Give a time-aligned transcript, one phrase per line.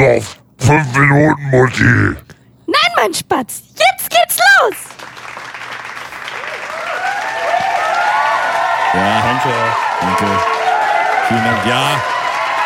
[0.00, 0.22] noch
[0.58, 2.16] fünf Minuten, Mutti.
[2.66, 4.76] Nein, mein Spatz, jetzt geht's los.
[8.94, 9.54] Ja, danke.
[10.00, 10.26] Danke.
[11.28, 11.66] Vielen Dank.
[11.66, 12.00] Ja,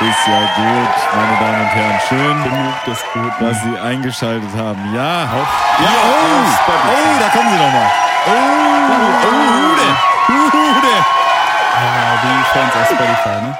[0.00, 2.00] ist ja gut, meine Damen und Herren.
[2.08, 4.94] Schön, genug das gut, dass Sie eingeschaltet haben.
[4.94, 5.24] Ja.
[5.24, 5.48] Auf,
[5.80, 7.90] ja, oh, oh, da kommen Sie nochmal.
[8.26, 9.32] Oh, oh,
[9.66, 9.88] Hude.
[10.28, 10.94] Hude.
[11.74, 13.58] Ja, die Fans auf Spotify, ne?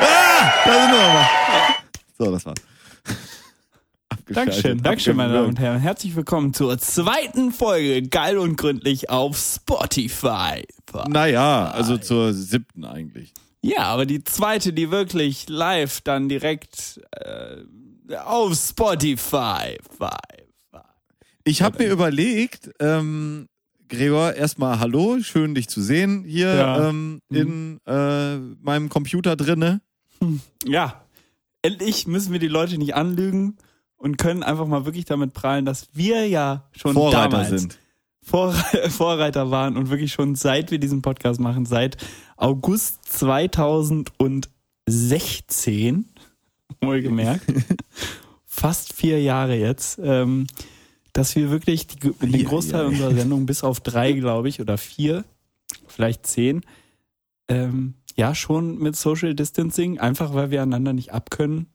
[0.00, 1.77] Ah, da sind wir nochmal.
[2.18, 2.58] So, das war's.
[4.26, 5.78] Dankeschön, Dankeschön, meine Damen und Herren.
[5.80, 10.66] Herzlich willkommen zur zweiten Folge Geil und Gründlich auf Spotify.
[11.08, 13.32] Naja, also zur siebten eigentlich.
[13.62, 17.58] Ja, aber die zweite, die wirklich live dann direkt äh,
[18.24, 19.78] auf Spotify.
[21.44, 23.48] Ich habe mir überlegt, ähm,
[23.88, 26.88] Gregor, erstmal hallo, schön dich zu sehen hier Ja.
[26.88, 29.80] ähm, in äh, meinem Computer drinne.
[30.66, 31.02] Ja,
[31.68, 33.58] endlich müssen wir die Leute nicht anlügen
[33.96, 37.78] und können einfach mal wirklich damit prahlen, dass wir ja schon Vorreiter damals sind.
[38.22, 38.52] Vor
[38.88, 41.98] Vorreiter waren und wirklich schon seit wir diesen Podcast machen, seit
[42.36, 46.06] August 2016,
[46.80, 47.44] wohlgemerkt,
[48.46, 50.46] fast vier Jahre jetzt, ähm,
[51.12, 52.88] dass wir wirklich die, den Ja, Großteil ja.
[52.88, 55.24] unserer Sendung bis auf drei, glaube ich, oder vier,
[55.86, 56.62] vielleicht zehn,
[57.48, 61.66] ähm, ja, schon mit Social Distancing, einfach weil wir einander nicht abkönnen,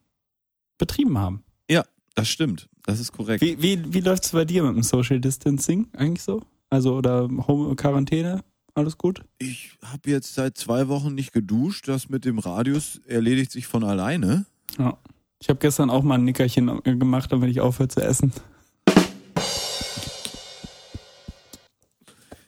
[0.78, 1.44] betrieben haben.
[1.70, 1.86] Ja,
[2.16, 2.70] das stimmt.
[2.86, 3.42] Das ist korrekt.
[3.42, 6.44] Wie, wie, wie läuft's bei dir mit dem Social Distancing eigentlich so?
[6.70, 8.44] Also, oder Home Quarantäne?
[8.76, 9.24] Alles gut?
[9.38, 11.88] Ich habe jetzt seit zwei Wochen nicht geduscht.
[11.88, 14.46] Das mit dem Radius erledigt sich von alleine.
[14.78, 14.98] Ja.
[15.40, 18.34] Ich habe gestern auch mal ein Nickerchen gemacht, damit ich aufhöre zu essen.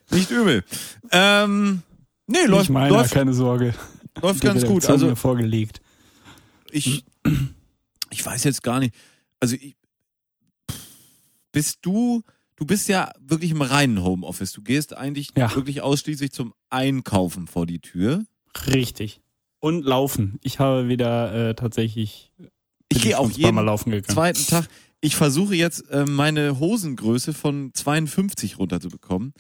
[0.10, 0.64] Nicht übel.
[1.12, 1.84] Ähm,
[2.28, 3.74] nee, läuft, Nicht meiner, läuft, keine Sorge.
[4.22, 4.84] Läuft ganz gut.
[4.84, 5.82] Redaktion Also mir vorgelegt.
[6.72, 7.04] ich,
[8.12, 8.94] ich weiß jetzt gar nicht.
[9.40, 9.76] Also ich,
[11.52, 12.22] bist du,
[12.56, 14.52] du bist ja wirklich im reinen Homeoffice.
[14.52, 15.54] Du gehst eigentlich Ja.
[15.56, 18.26] wirklich ausschließlich zum Einkaufen vor die Tür.
[18.68, 19.22] Richtig.
[19.60, 20.38] Und laufen.
[20.44, 22.32] Ich habe wieder äh, tatsächlich.
[22.90, 24.14] Ich gehe auch jeden laufen gegangen.
[24.14, 24.68] zweiten Tag.
[25.02, 29.34] Ich versuche jetzt äh, meine Hosengröße von 52 runterzubekommen.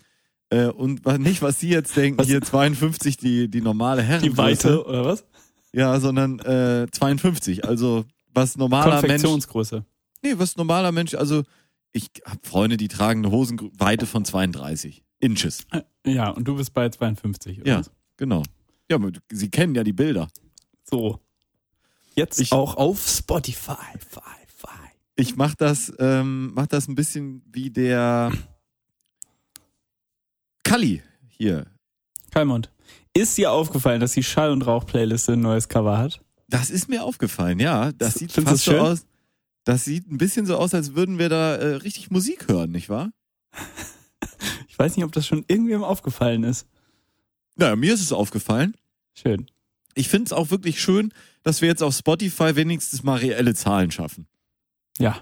[0.56, 2.28] Äh, und nicht, was Sie jetzt denken, Was?
[2.28, 4.32] hier 52 die, die normale Herrengröße.
[4.32, 5.26] Die Weite, oder was?
[5.74, 7.66] Ja, sondern äh, 52.
[7.66, 9.02] Also was normaler Mensch.
[9.02, 9.84] Konfektionsgröße.
[10.24, 11.44] Nee, was normaler Mensch, also
[11.92, 15.66] ich habe Freunde, die tragen eine Hosenweite von 32 Inches.
[15.72, 17.82] Äh, Ja, und du bist bei 52, oder Ja.
[18.18, 18.44] Genau.
[18.90, 20.28] Ja, aber Sie kennen ja die Bilder.
[20.84, 21.20] So.
[22.16, 23.76] Jetzt Ich- auch auf Spotify.
[24.00, 24.68] Fi, fi.
[25.18, 28.32] Ich mach das, ähm, mach das ein bisschen wie der
[30.66, 31.68] Kalli hier.
[32.32, 32.70] Kalmund.
[33.14, 36.20] Ist dir aufgefallen, dass die Schall- und Rauch-Playliste ein neues Cover hat?
[36.50, 37.92] Das ist mir aufgefallen, ja.
[37.94, 38.80] Das sieht Findest fast so schön?
[38.82, 39.06] aus.
[39.64, 42.90] Das sieht ein bisschen so aus, als würden wir da äh, richtig Musik hören, nicht
[42.90, 43.12] wahr?
[44.68, 46.68] Ich weiß nicht, ob das schon irgendwem aufgefallen ist.
[47.56, 48.76] Naja, mir ist es aufgefallen.
[49.14, 49.50] Schön.
[49.94, 53.90] Ich finde es auch wirklich schön, dass wir jetzt auf Spotify wenigstens mal reelle Zahlen
[53.92, 54.28] schaffen.
[54.98, 55.22] Ja.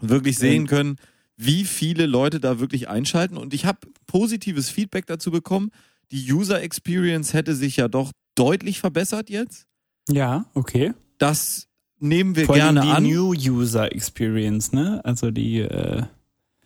[0.00, 0.98] und wirklich sehen können,
[1.36, 3.36] wie viele Leute da wirklich einschalten.
[3.36, 5.70] Und ich habe positives Feedback dazu bekommen.
[6.10, 9.66] Die User Experience hätte sich ja doch deutlich verbessert jetzt.
[10.08, 10.92] Ja, okay.
[11.18, 11.66] Das
[11.98, 13.02] nehmen wir Vor gerne die an.
[13.02, 15.00] New User Experience, ne?
[15.04, 16.02] Also die äh,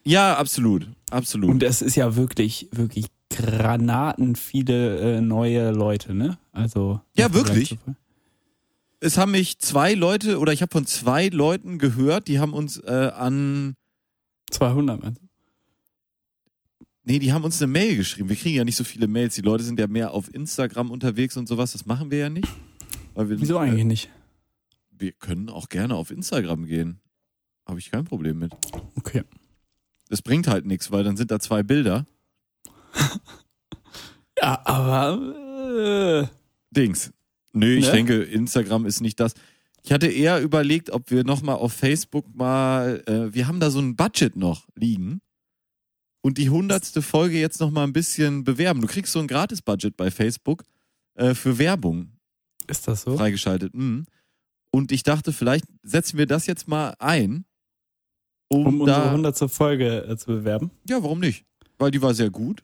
[0.04, 0.88] ja, absolut.
[1.10, 1.50] Absolut.
[1.50, 6.38] und es ist ja wirklich, wirklich Granaten viele äh, neue Leute, ne?
[6.52, 7.78] Also Ja, wirklich?
[9.00, 12.78] es haben mich zwei Leute oder ich habe von zwei Leuten gehört, die haben uns
[12.78, 13.74] äh, an
[14.50, 15.26] 200, meinst du?
[17.04, 18.28] Nee, die haben uns eine Mail geschrieben.
[18.28, 19.34] Wir kriegen ja nicht so viele Mails.
[19.34, 21.72] Die Leute sind ja mehr auf Instagram unterwegs und sowas.
[21.72, 22.48] Das machen wir ja nicht.
[23.14, 24.10] Wir, Wieso eigentlich nicht?
[24.90, 27.00] Wir können auch gerne auf Instagram gehen.
[27.66, 28.52] Habe ich kein Problem mit.
[28.94, 29.22] Okay.
[30.08, 32.06] Das bringt halt nichts, weil dann sind da zwei Bilder.
[34.40, 36.26] Ja, aber äh,
[36.70, 37.12] Dings.
[37.52, 37.92] Nö, ich Ne?
[37.92, 39.34] denke, Instagram ist nicht das.
[39.88, 43.78] Ich hatte eher überlegt, ob wir nochmal auf Facebook mal, äh, wir haben da so
[43.78, 45.22] ein Budget noch liegen
[46.20, 48.82] und die hundertste Folge jetzt nochmal ein bisschen bewerben.
[48.82, 50.64] Du kriegst so ein Gratis-Budget bei Facebook
[51.14, 52.12] äh, für Werbung
[52.66, 53.16] ist das so?
[53.16, 53.72] freigeschaltet.
[53.72, 54.04] Mhm.
[54.70, 57.46] Und ich dachte, vielleicht setzen wir das jetzt mal ein,
[58.48, 59.50] um, Um unsere da 100.
[59.50, 60.70] Folge äh, zu bewerben.
[60.86, 61.46] Ja, warum nicht?
[61.78, 62.62] Weil die war sehr gut.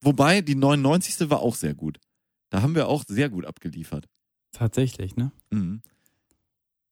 [0.00, 1.28] Wobei, die 99.
[1.28, 2.00] war auch sehr gut.
[2.48, 4.08] Da haben wir auch sehr gut abgeliefert.
[4.52, 5.32] Tatsächlich, ne?
[5.50, 5.82] Mhm.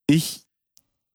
[0.08, 0.42] Ich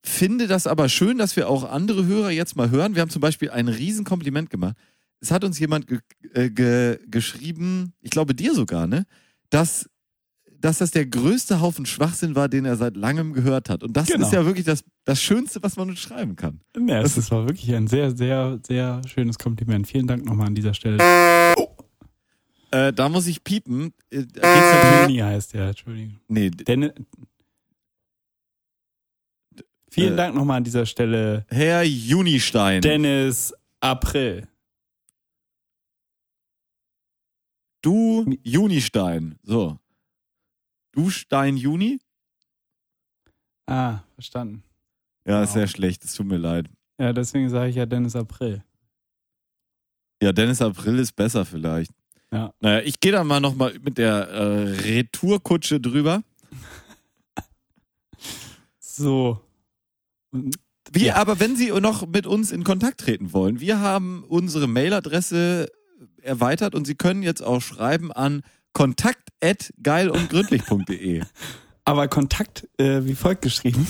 [0.06, 2.96] finde das aber schön, dass wir auch andere Hörer jetzt mal hören.
[2.96, 4.76] Wir haben zum Beispiel ein Riesenkompliment gemacht.
[5.20, 6.00] Es hat uns jemand ge
[6.34, 9.06] äh, ge geschrieben, ich glaube dir sogar, ne?
[9.50, 9.90] Dass
[10.60, 13.84] dass das der größte Haufen Schwachsinn war, den er seit langem gehört hat.
[13.84, 14.26] Und das Genau.
[14.26, 16.62] ist ja wirklich das, das Schönste, was man uns schreiben kann.
[16.88, 19.88] Ja, es ist- war wirklich ein sehr, sehr, sehr schönes Kompliment.
[19.88, 21.00] Vielen Dank nochmal an dieser Stelle.
[22.72, 23.94] Äh, da muss ich piepen.
[24.10, 26.20] Äh, natürlich, Juni heißt der, Entschuldigung.
[26.30, 26.92] nee, Denn,
[29.94, 32.82] vielen Äh, Dank nochmal an dieser Stelle, Herr Junistein.
[32.82, 34.48] Dennis April.
[37.82, 39.38] du Junistein.
[39.44, 39.78] So.
[40.94, 42.00] Du Stein Juni?
[43.66, 44.64] Ah, verstanden.
[45.28, 45.54] Ja, ist Wow.
[45.56, 46.04] sehr schlecht.
[46.06, 46.70] Es tut mir leid.
[47.00, 48.64] Ja, deswegen sage ich ja Dennis April.
[50.22, 51.92] Ja, Dennis April ist besser vielleicht.
[52.32, 52.54] Ja.
[52.62, 56.24] Naja, ich gehe da mal nochmal mit der äh, Retourkutsche drüber.
[58.80, 59.42] So.
[60.92, 61.16] Wir, Ja.
[61.16, 65.72] aber wenn Sie noch mit uns in Kontakt treten wollen, wir haben unsere Mailadresse
[66.22, 68.44] erweitert und Sie können jetzt auch schreiben an
[68.74, 71.22] kontakt@geilundgründlich.de.
[71.86, 73.88] Aber Kontakt äh, wie folgt geschrieben.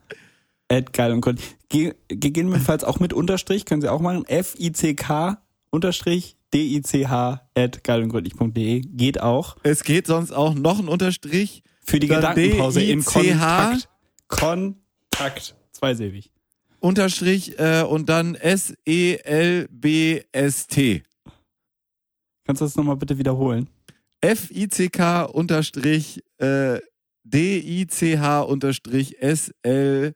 [0.68, 1.56] at geil und gründlich.
[1.70, 4.24] Ge gegebenenfalls auch mit Unterstrich, können Sie auch machen.
[4.26, 5.40] F-I-C-K
[5.70, 9.56] Unterstrich D-I-C-H at geil und gründlich.de geht auch.
[9.62, 11.62] Es geht sonst auch noch ein Unterstrich.
[11.82, 13.78] Für die Gedankenpause D-I-C-H.
[14.26, 14.74] Kontakt.
[15.10, 15.54] Kontakt.
[15.72, 16.32] Zweisilbig.
[16.80, 18.82] Unterstrich äh, und dann S-E-L-B-S-T.
[22.44, 23.68] Kannst du das nochmal bitte wiederholen?
[24.20, 26.80] F-I-C-K unterstrich äh,
[27.24, 30.14] D-I-C-H unterstrich S-L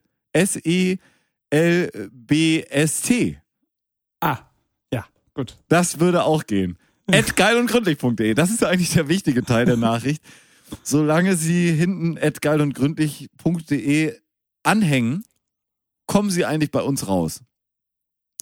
[1.55, 3.39] S-E-L-B-S-T.
[4.19, 4.39] Ah,
[4.93, 5.57] ja, gut.
[5.69, 6.77] Das würde auch gehen.
[7.07, 8.33] at geilundgründlich.de.
[8.33, 10.23] Das ist eigentlich der wichtige Teil der Nachricht.
[10.83, 14.19] Solange Sie hinten at geilundgründlich.de
[14.63, 15.23] anhängen,
[16.07, 17.41] kommen Sie eigentlich bei uns raus.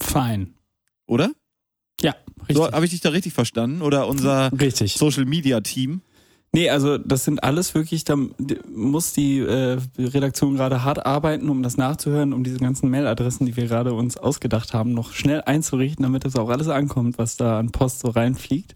[0.02, 0.54] Fein.
[1.06, 1.32] Oder?
[2.02, 2.58] Ja, richtig.
[2.58, 3.82] So, Habe ich dich da richtig verstanden?
[3.82, 4.94] Oder unser richtig.
[4.94, 6.02] Social Media Team?
[6.56, 8.16] Nee, also das sind alles wirklich, da
[8.72, 13.58] muss die äh, Redaktion gerade hart arbeiten, um das nachzuhören, um diese ganzen Mailadressen, die
[13.58, 17.58] wir gerade uns ausgedacht haben, noch schnell einzurichten, damit das auch alles ankommt, was da
[17.58, 18.76] an Post so reinfliegt.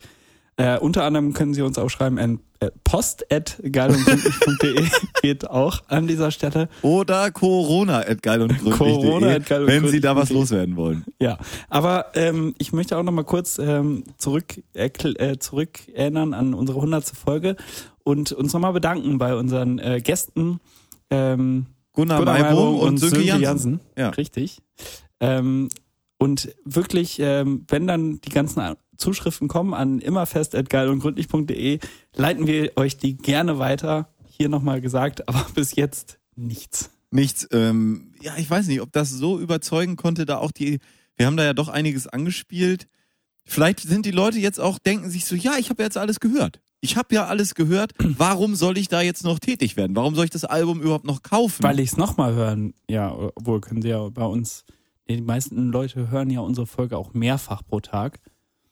[0.58, 4.88] Äh, unter anderem können Sie uns auch schreiben, an äh, post.geilundgründlich.de
[5.22, 6.68] geht auch an dieser Stelle.
[6.82, 9.38] Oder Corona at geilundgründlich.de, Corona
[9.68, 11.06] wenn Sie da was loswerden wollen.
[11.22, 11.38] Ja,
[11.70, 16.82] aber ähm, ich möchte auch noch mal kurz ähm, zurück, äh, zurück erinnern an unsere
[16.82, 17.56] hundertste Folge
[18.04, 20.60] und uns noch mal bedanken bei unseren äh, Gästen
[21.12, 23.44] ähm, Gunnar, Gunnar Maibohm Maibohm und, Sönke Jansen.
[23.44, 23.80] Jansen.
[23.96, 24.10] Ja.
[24.10, 24.58] Richtig.
[25.20, 25.70] Ähm,
[26.18, 31.80] und wirklich, ähm, wenn dann die ganzen Zuschriften kommen an immerfest.geilundgründlich.de,
[32.16, 34.10] leiten wir euch die gerne weiter.
[34.26, 36.92] Hier nochmal gesagt, aber bis jetzt nichts.
[37.10, 40.80] Nichts, ähm, ja, ich weiß nicht, ob das so überzeugen konnte, da auch die,
[41.16, 42.88] wir haben da ja doch einiges angespielt.
[43.46, 46.60] Vielleicht sind die Leute jetzt auch, denken sich so, ja, ich habe jetzt alles gehört.
[46.82, 47.94] Ich habe ja alles gehört.
[48.00, 49.96] Warum soll ich da jetzt noch tätig werden?
[49.96, 51.64] Warum soll ich das Album überhaupt noch kaufen?
[51.64, 54.66] Weil ich es nochmal hören, ja, obwohl können sie ja bei uns,
[55.16, 58.20] die meisten Leute hören ja unsere Folge auch mehrfach pro Tag.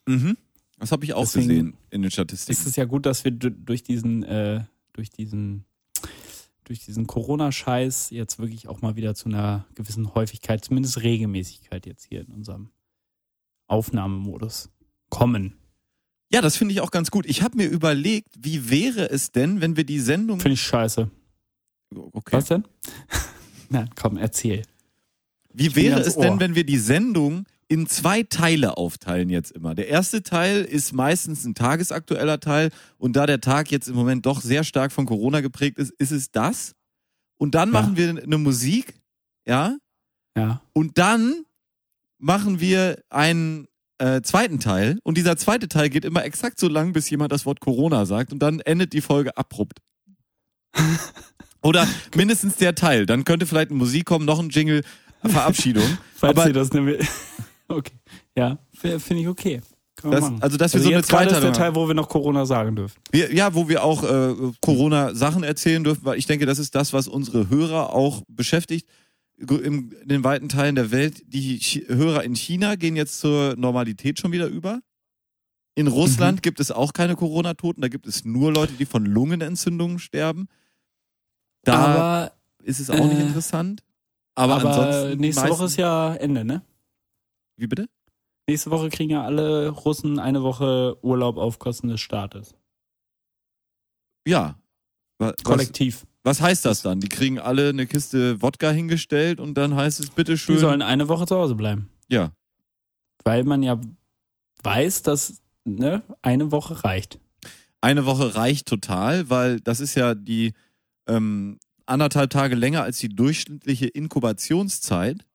[0.06, 0.36] mhm.
[0.78, 2.68] Das habe ich auch Deswegen gesehen in den Es Statistiken.
[2.68, 4.62] ist ja gut, dass wir du- durch diesen, äh,
[4.92, 5.64] durch diesen,
[6.64, 12.04] durch diesen Corona-Scheiß jetzt wirklich auch mal wieder zu einer gewissen Häufigkeit, zumindest Regelmäßigkeit jetzt
[12.04, 12.68] hier in unserem
[13.68, 14.68] Aufnahmemodus
[15.08, 15.56] kommen.
[16.32, 17.24] Ja, das finde ich auch ganz gut.
[17.26, 20.40] Ich habe mir überlegt, wie wäre es denn, wenn wir die Sendung.
[20.40, 21.10] Finde ich scheiße.
[21.94, 22.32] Okay.
[22.36, 22.64] Was denn?
[23.70, 24.62] Na, komm, erzähl.
[25.58, 29.74] Wie wäre es denn, wenn wir die Sendung in zwei Teile aufteilen jetzt immer?
[29.74, 34.26] Der erste Teil ist meistens ein tagesaktueller Teil und da der Tag jetzt im Moment
[34.26, 36.74] doch sehr stark von Corona geprägt ist, ist es das.
[37.38, 37.80] Und dann Ja.
[37.80, 38.94] machen wir eine Musik,
[39.46, 39.76] ja,
[40.36, 40.60] Ja.
[40.74, 41.44] und dann
[42.18, 43.66] machen wir einen
[43.98, 47.46] äh, zweiten Teil und dieser zweite Teil geht immer exakt so lang, bis jemand das
[47.46, 49.78] Wort Corona sagt und dann endet die Folge abrupt.
[51.62, 53.06] Oder mindestens der Teil.
[53.06, 54.84] Dann könnte vielleicht eine Musik kommen, noch ein Jingle,
[55.28, 55.84] Verabschiedung.
[56.16, 57.06] Falls Aber ihr das nämlich.
[57.68, 57.94] Okay.
[58.36, 59.60] Ja, finde ich okay.
[60.00, 62.76] Das- also, dass wir so eine gerade ist der Teil, wo wir noch Corona sagen
[62.76, 62.96] dürfen.
[63.10, 66.92] Wir, ja, wo wir auch äh, Corona-Sachen erzählen dürfen, weil ich denke, das ist das,
[66.92, 68.86] was unsere Hörer auch beschäftigt.
[69.38, 73.56] Im, in den weiten Teilen der Welt, die Chi Hörer in China gehen jetzt zur
[73.56, 74.80] Normalität schon wieder über.
[75.74, 79.98] In Russland gibt es auch keine Corona-Toten, da gibt es nur Leute, die von Lungenentzündungen
[79.98, 80.48] sterben.
[81.64, 83.82] Da aber ist es auch nicht äh, interessant.
[84.36, 85.20] Aber, aber ansonsten.
[85.20, 86.62] nächste Woche ist ja Ende, ne?
[87.56, 87.88] Wie bitte?
[88.48, 92.54] Nächste Woche kriegen ja alle Russen eine Woche Urlaub auf Kosten des Staates.
[94.26, 94.58] Ja.
[95.18, 96.06] Wa- Was, Kollektiv.
[96.22, 97.00] Was heißt das dann?
[97.00, 100.58] Die kriegen alle eine Kiste Wodka hingestellt und dann heißt es Die bitteschön.
[100.58, 101.90] sollen eine Woche zu Hause bleiben.
[102.08, 102.32] ja.
[103.24, 103.80] Weil man ja
[104.62, 107.18] weiß, dass ne, eine Woche reicht.
[107.80, 110.52] Eine Woche reicht total, weil das ist ja die
[111.08, 115.26] ähm, anderthalb Tage länger als die durchschnittliche Inkubationszeit.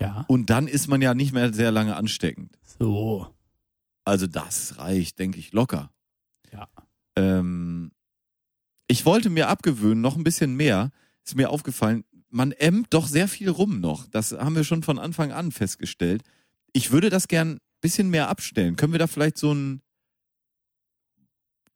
[0.00, 0.24] Ja.
[0.28, 2.58] Und dann ist man ja nicht mehr sehr lange ansteckend.
[2.78, 3.34] So.
[4.04, 5.90] Also das reicht, denke ich, locker.
[6.52, 6.68] Ja.
[7.16, 7.92] Ähm,
[8.88, 10.90] ich wollte mir abgewöhnen, noch ein bisschen mehr.
[11.24, 14.06] Ist mir aufgefallen, man ämmt doch sehr viel rum noch.
[14.08, 16.22] Das haben wir schon von Anfang an festgestellt.
[16.72, 18.76] Ich würde das gern ein bisschen mehr abstellen.
[18.76, 19.80] Können wir da vielleicht so ein,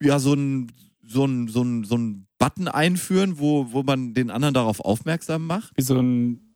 [0.01, 0.71] ja, so ein,
[1.03, 5.45] so ein, so ein, so ein Button einführen, wo, wo man den anderen darauf aufmerksam
[5.45, 5.71] macht?
[5.77, 6.55] Wie so ein.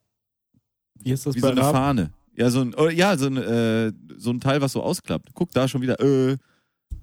[0.96, 1.76] Wie ist das Wie bei so eine Raab?
[1.76, 2.12] Fahne.
[2.36, 5.30] Ja, so ein, oh, ja, so ein, äh, so ein Teil, was so ausklappt.
[5.36, 6.38] Guck da schon wieder, äh,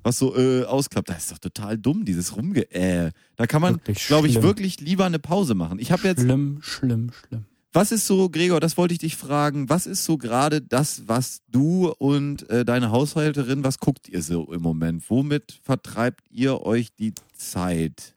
[0.02, 1.08] was so äh, ausklappt.
[1.10, 2.68] Das ist doch total dumm, dieses Rumge.
[2.72, 3.12] Äh.
[3.36, 5.78] Da kann man, glaube ich, wirklich lieber eine Pause machen.
[5.78, 7.44] Ich habe jetzt, Schlimm, schlimm, schlimm.
[7.72, 11.42] was ist so, Gregor, das wollte ich dich fragen, was ist so gerade das, was
[11.48, 15.08] du und äh, deine Haushälterin, was guckt ihr so im Moment?
[15.08, 18.16] Womit vertreibt ihr euch die Zeit?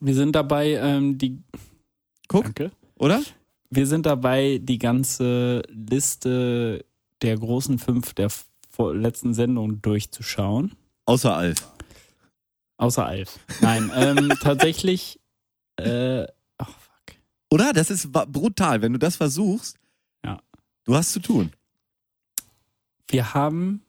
[0.00, 1.42] Wir sind dabei, ähm, die.
[2.28, 2.72] Guck, Danke.
[2.96, 3.22] oder?
[3.70, 6.84] Wir sind dabei, die ganze Liste
[7.22, 8.30] der großen fünf der
[8.92, 10.74] letzten Sendung durchzuschauen.
[11.06, 11.72] Außer Alf.
[12.76, 13.38] Außer Alf.
[13.60, 15.20] Nein, ähm, tatsächlich.
[15.76, 16.26] Äh,
[16.58, 17.16] ach, fuck.
[17.50, 17.72] Oder?
[17.72, 19.78] Das ist brutal, wenn du das versuchst.
[20.24, 20.40] Ja.
[20.84, 21.52] Du hast zu tun.
[23.08, 23.82] Wir haben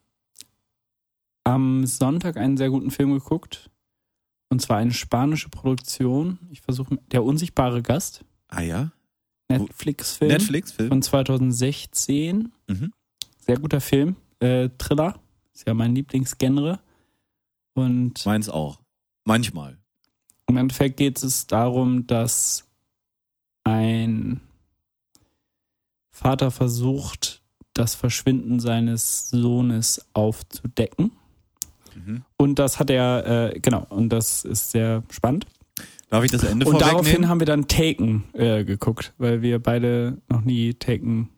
[1.44, 3.70] am Sonntag einen sehr guten Film geguckt.
[4.54, 6.38] Und zwar eine spanische Produktion.
[6.52, 8.24] Ich versuche, der unsichtbare Gast.
[8.46, 8.92] Ah ja?
[9.48, 10.30] Netflix-Film.
[10.30, 10.88] Netflix-Film.
[10.90, 12.52] Von 2016.
[12.68, 12.92] Mhm.
[13.40, 14.14] Sehr guter Film.
[14.38, 15.18] Äh, Thriller.
[15.52, 16.78] Ist ja mein Lieblingsgenre.
[17.74, 18.78] Und Meins auch.
[19.24, 19.76] Manchmal.
[20.46, 22.64] im Endeffekt geht es darum, dass
[23.64, 24.40] ein
[26.12, 27.42] Vater versucht,
[27.72, 31.10] das Verschwinden seines Sohnes aufzudecken.
[31.96, 32.22] Mhm.
[32.36, 35.46] Und das hat er, äh, genau, und das ist sehr spannend.
[36.10, 37.28] Darf ich das Ende Und daraufhin vorwegnehmen?
[37.28, 41.30] haben wir dann Taken äh, geguckt, weil wir beide noch nie Taken,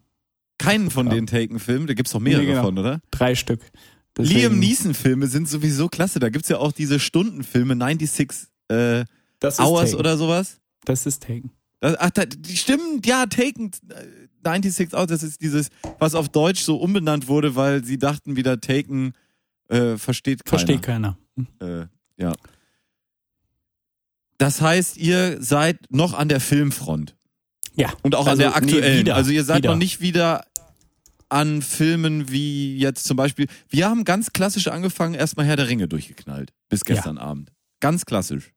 [0.58, 1.14] Keinen von Ja.
[1.14, 2.62] den Taken-Filmen, da gibt's doch mehrere Nee, genau.
[2.64, 3.00] von, oder?
[3.10, 3.60] drei Stück.
[4.18, 6.18] Liam Deswegen- Neeson-Filme sind sowieso klasse.
[6.18, 9.04] Da gibt's ja auch diese Stundenfilme, 96 äh,
[9.58, 10.00] Hours Taken.
[10.00, 10.58] oder sowas.
[10.86, 11.50] Das ist Taken.
[11.80, 13.94] Das, ach, da, die stimmen, ja, Taken äh,
[14.44, 18.58] 96 Hours, das ist dieses, was auf Deutsch so umbenannt wurde, weil sie dachten wieder
[18.58, 19.12] Taken
[19.68, 20.58] äh, versteht keiner.
[20.58, 21.18] Versteht keiner.
[21.60, 22.32] Äh, ja.
[24.38, 27.16] Das heißt, ihr seid noch an der Filmfront.
[27.74, 27.92] Ja.
[28.02, 29.00] Und auch an Also, der nee, aktuellen.
[29.00, 29.70] wieder, also ihr seid wieder.
[29.70, 30.44] noch nicht wieder
[31.28, 33.46] an Filmen wie jetzt zum Beispiel.
[33.68, 36.52] Wir haben ganz klassisch angefangen, erstmal Herr der Ringe durchgeknallt.
[36.68, 37.52] Bis gestern Abend.
[37.80, 38.52] Ganz klassisch.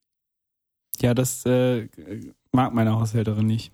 [1.01, 1.87] Ja, das äh,
[2.51, 3.71] mag meine Haushälterin nicht.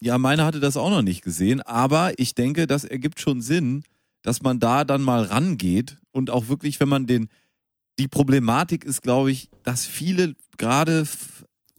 [0.00, 3.84] Ja, meine hatte das auch noch nicht gesehen, aber ich denke, das ergibt schon Sinn,
[4.22, 7.28] dass man da dann mal rangeht und auch wirklich, wenn man den,
[7.98, 11.06] die Problematik ist, glaube ich, dass viele gerade,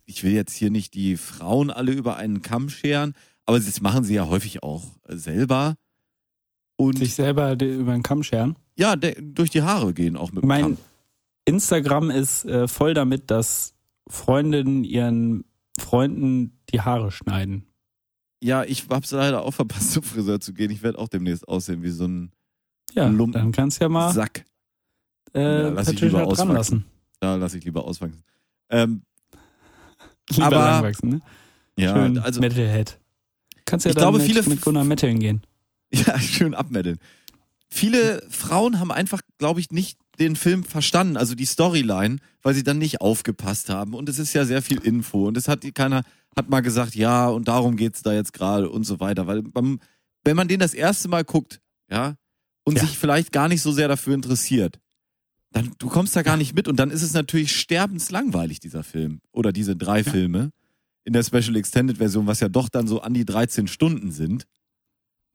[0.06, 3.14] ich will jetzt hier nicht die Frauen alle über einen Kamm scheren,
[3.46, 5.76] aber das machen sie ja häufig auch selber
[6.78, 8.56] und Sich selber über den Kamm scheren.
[8.78, 10.78] ja, durch die Haare gehen auch mit dem Mein Kamm.
[11.46, 13.74] Instagram ist äh, voll damit, dass
[14.08, 15.46] Freundinnen ihren
[15.80, 17.66] Freunden die Haare schneiden.
[18.44, 20.72] Ja, ich hab's leider auch verpasst, zum Friseur zu gehen.
[20.72, 22.32] Ich werde auch demnächst aussehen wie so ein
[22.94, 23.34] Ja, Lumpen.
[23.34, 24.46] dann kannst du ja mal Sack.
[25.34, 26.54] äh, Ja, lass ich lieber dran auswachsen.
[26.54, 26.86] lassen.
[27.20, 28.24] Da lasse ich lieber auswachsen.
[28.70, 29.02] Ähm,
[30.32, 31.22] Lieber Aber- langwachsen, ne?
[31.78, 33.00] ja, Schön also Metalhead.
[33.66, 35.42] Kannst ja Ich dann glaube, mit, viele- mit Gunnar Metallen gehen.
[35.94, 36.98] Ja, schön abmeddeln.
[37.70, 42.64] Viele Frauen haben einfach, glaube ich, nicht den Film verstanden, also die Storyline, weil sie
[42.64, 43.94] dann nicht aufgepasst haben.
[43.94, 45.28] Und es ist ja sehr viel Info.
[45.28, 46.04] Und es hat keiner,
[46.36, 49.28] hat mal gesagt, ja, und darum geht's da jetzt gerade und so weiter.
[49.28, 49.80] Weil beim,
[50.24, 52.16] wenn man den das erste Mal guckt, ja,
[52.66, 52.86] und Ja.
[52.86, 54.80] sich vielleicht gar nicht so sehr dafür interessiert,
[55.52, 59.22] dann, du kommst da gar nicht mit und dann ist es natürlich sterbenslangweilig, dieser Film.
[59.32, 60.52] Oder diese drei Filme
[61.06, 64.46] in der Special Extended Version, was ja doch dann so an die 13 Stunden sind.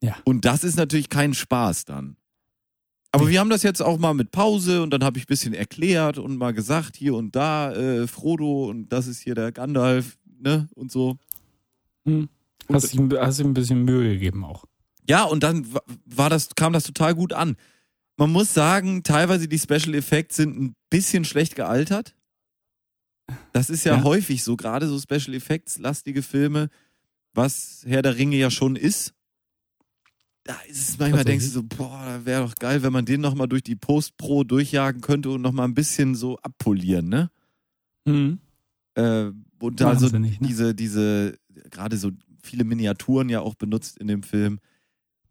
[0.03, 0.15] Ja.
[0.23, 2.17] Und das ist natürlich kein Spaß dann.
[3.13, 5.53] Aber wir haben das jetzt auch mal mit Pause und dann habe ich ein bisschen
[5.53, 10.17] erklärt und mal gesagt, hier und da, äh, Frodo und das ist hier der Gandalf,
[10.39, 10.69] ne?
[10.75, 11.17] Und so.
[12.05, 12.29] Hm.
[12.71, 14.63] Hast, ihm, hast ihm ein bisschen Mühe gegeben auch.
[15.09, 17.55] Ja, und dann wa- war das, kam das total gut an.
[18.17, 22.15] Man muss sagen, teilweise die Special Effects sind ein bisschen schlecht gealtert.
[23.53, 24.03] Das ist ja, Ja.
[24.03, 26.69] häufig so, gerade so Special Effects lastige Filme,
[27.33, 29.13] was Herr der Ringe ja schon ist.
[30.43, 33.21] Da ist es manchmal, denkst du so, boah, da wäre doch geil, wenn man den
[33.21, 37.29] nochmal durch die Post-Pro durchjagen könnte und nochmal ein bisschen so abpolieren, ne?
[38.07, 38.39] Hm.
[38.95, 40.47] Äh, und da so Wahnsinnig, ne?
[40.47, 41.37] diese, diese,
[41.69, 42.09] gerade so
[42.43, 44.59] viele Miniaturen ja auch benutzt in dem Film.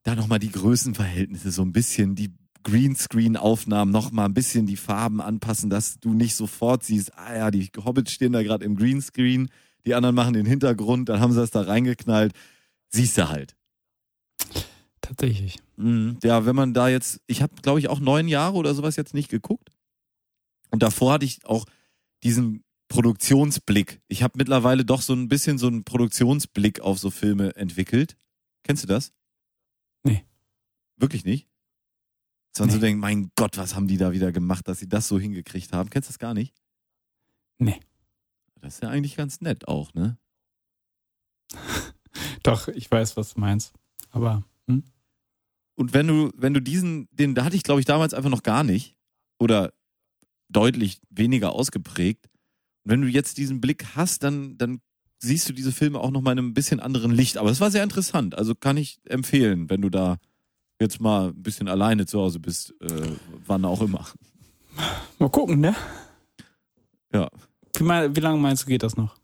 [0.03, 5.71] Da nochmal die Größenverhältnisse so ein bisschen, die Greenscreen-Aufnahmen nochmal ein bisschen die Farben anpassen,
[5.71, 9.51] dass du nicht sofort siehst, ah ja, die Hobbits stehen da gerade im Greenscreen,
[9.87, 12.33] die anderen machen den Hintergrund, dann haben sie das da reingeknallt.
[12.91, 13.57] Siehst du halt.
[15.01, 15.59] Tatsächlich.
[15.77, 16.19] Mhm.
[16.23, 19.15] Ja, wenn man da jetzt, ich habe, glaube ich, auch neun Jahre oder sowas jetzt
[19.15, 19.71] nicht geguckt.
[20.71, 21.65] Und davor hatte ich auch
[22.23, 24.01] diesen Produktionsblick.
[24.09, 28.17] Ich habe mittlerweile doch so ein bisschen so einen Produktionsblick auf so Filme entwickelt.
[28.65, 29.13] Kennst du das?
[31.01, 31.03] Nee.
[31.03, 31.49] Wirklich nicht?
[32.53, 32.81] Dass man so Nee.
[32.83, 35.89] denkt, mein Gott, was haben die da wieder gemacht, dass sie das so hingekriegt haben?
[35.91, 36.55] Kennst du das gar nicht?
[37.59, 37.81] Nee.
[38.61, 40.19] Das ist ja eigentlich ganz nett auch, ne?
[42.43, 43.73] Doch, ich weiß, was du meinst.
[44.11, 44.83] Aber, hm?
[45.77, 48.43] Und wenn du, wenn du diesen, den, da hatte ich, glaube ich, damals einfach noch
[48.43, 48.97] gar nicht.
[49.39, 49.73] Oder
[50.49, 52.29] deutlich weniger ausgeprägt.
[52.85, 54.81] Und wenn du jetzt diesen Blick hast, dann, dann
[55.19, 57.39] siehst du diese Filme auch noch mal in einem bisschen anderen Licht.
[57.39, 58.35] Aber es war sehr interessant.
[58.37, 60.19] Also kann ich empfehlen, wenn du da
[60.81, 64.07] jetzt mal ein bisschen alleine zu Hause bist, äh, wann auch immer.
[65.19, 65.75] mal gucken, ne?
[67.13, 67.29] Ja.
[67.77, 69.17] Wie, wie lange meinst du, geht das noch?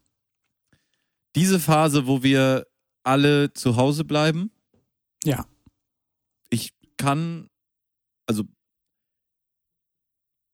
[1.34, 2.66] Diese Phase, wo wir
[3.02, 4.50] alle zu Hause bleiben,
[5.24, 5.46] Ja.
[6.50, 7.48] ich kann,
[8.26, 8.44] also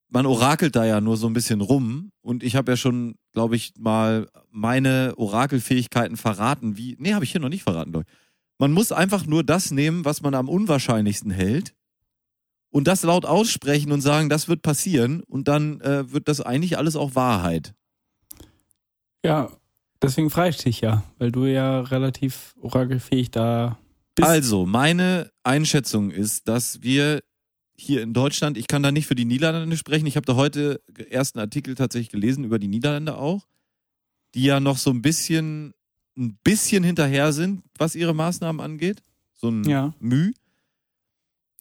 [0.09, 3.57] man orakelt da ja nur so ein bisschen rum und ich habe ja schon, glaube
[3.57, 6.77] ich, mal meine Orakelfähigkeiten verraten.
[6.77, 6.97] Wie?
[6.99, 8.17] Nee, habe ich hier noch nicht verraten, glaube ich.
[8.63, 11.75] Man muss einfach nur das nehmen, was man am unwahrscheinlichsten hält
[12.71, 16.79] und das laut aussprechen und sagen, das wird passieren und dann äh, wird das eigentlich
[16.79, 17.75] alles auch Wahrheit.
[19.25, 19.51] Ja,
[20.01, 23.81] deswegen frage ich dich ja, weil du ja relativ orakelfähig da
[24.15, 24.29] bist.
[24.29, 27.25] Also, meine Einschätzung ist, dass wir
[27.77, 30.81] hier in Deutschland, ich kann da nicht für die Niederlande sprechen, ich habe da heute
[31.11, 33.45] erst einen Artikel tatsächlich gelesen über die Niederlande auch,
[34.37, 35.75] die ja noch so ein bisschen,
[36.17, 39.03] ein bisschen hinterher sind, was ihre Maßnahmen angeht.
[39.35, 39.95] So ein Ja.
[39.99, 40.33] Müh.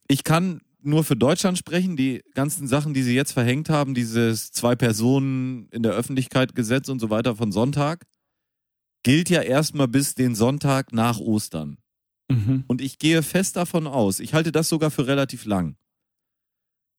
[0.07, 4.51] Ich kann nur für Deutschland sprechen, die ganzen Sachen, die sie jetzt verhängt haben, dieses
[4.51, 8.05] zwei Personen in der Öffentlichkeit Gesetz und so weiter von Sonntag,
[9.03, 11.77] gilt ja erstmal bis den Sonntag nach Ostern.
[12.29, 12.63] Mhm.
[12.67, 15.75] Und ich gehe fest davon aus, ich halte das sogar für relativ lang,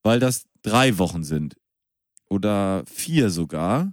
[0.03, 1.57] weil das drei Wochen sind
[2.29, 3.93] oder vier sogar.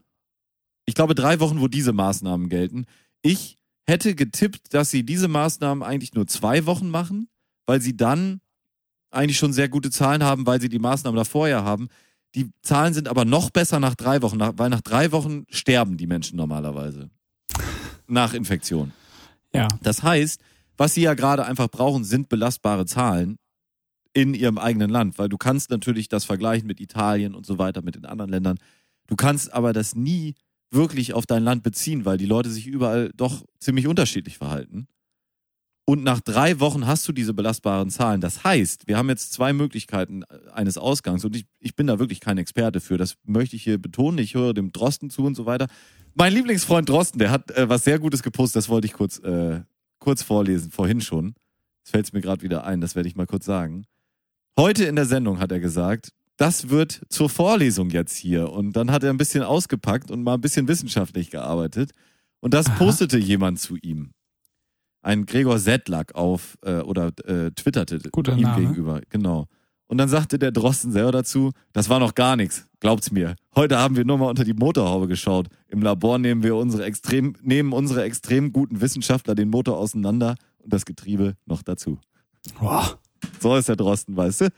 [0.85, 2.85] Ich glaube drei Wochen, wo diese Maßnahmen gelten.
[3.21, 7.27] Ich hätte getippt, dass sie diese Maßnahmen eigentlich nur zwei Wochen machen,
[7.65, 8.41] weil sie dann
[9.11, 11.89] eigentlich schon sehr gute Zahlen haben, weil sie die Maßnahmen davor ja haben.
[12.35, 16.07] Die Zahlen sind aber noch besser nach drei Wochen, weil nach drei Wochen sterben die
[16.07, 17.09] Menschen normalerweise.
[18.07, 18.91] Nach Infektion.
[19.53, 19.67] Ja.
[19.81, 20.39] Das heißt,
[20.77, 23.37] was sie ja gerade einfach brauchen, sind belastbare Zahlen
[24.13, 27.81] in ihrem eigenen Land, weil du kannst natürlich das vergleichen mit Italien und so weiter,
[27.81, 28.59] mit den anderen Ländern.
[29.07, 30.35] Du kannst aber das nie
[30.71, 34.87] wirklich auf dein Land beziehen, weil die Leute sich überall doch ziemlich unterschiedlich verhalten.
[35.85, 38.21] Und nach drei Wochen hast du diese belastbaren Zahlen.
[38.21, 42.19] Das heißt, wir haben jetzt zwei Möglichkeiten eines Ausgangs und ich, ich bin da wirklich
[42.19, 42.99] kein Experte für.
[42.99, 44.19] Das möchte ich hier betonen.
[44.19, 45.65] Ich höre dem Drosten zu und so weiter.
[46.13, 49.61] Mein Lieblingsfreund Drosten, der hat äh, was sehr Gutes gepostet, das wollte ich kurz, äh,
[49.97, 51.33] kurz vorlesen, vorhin schon.
[51.79, 53.85] Jetzt fällt es mir gerade wieder ein, das werde ich mal kurz sagen.
[54.59, 58.49] Heute in der Sendung hat er gesagt, das wird zur Vorlesung jetzt hier.
[58.49, 61.91] Und dann hat er ein bisschen ausgepackt und mal ein bisschen wissenschaftlich gearbeitet.
[62.39, 62.75] Und das Aha.
[62.77, 64.11] postete jemand zu ihm.
[65.01, 68.61] Ein Gregor Sedlak auf äh, oder äh, twitterte Guter ihm Name.
[68.61, 69.01] gegenüber.
[69.09, 69.47] Genau.
[69.87, 73.35] Und dann sagte der Drosten selber dazu, das war noch gar nichts, glaubt's mir.
[73.55, 75.47] Heute haben wir nur mal unter die Motorhaube geschaut.
[75.67, 80.71] Im Labor nehmen wir unsere extrem, nehmen unsere extrem guten Wissenschaftler den Motor auseinander und
[80.71, 81.97] das Getriebe noch dazu.
[82.59, 82.99] Boah.
[83.41, 84.49] So ist der Drosten, weißt du?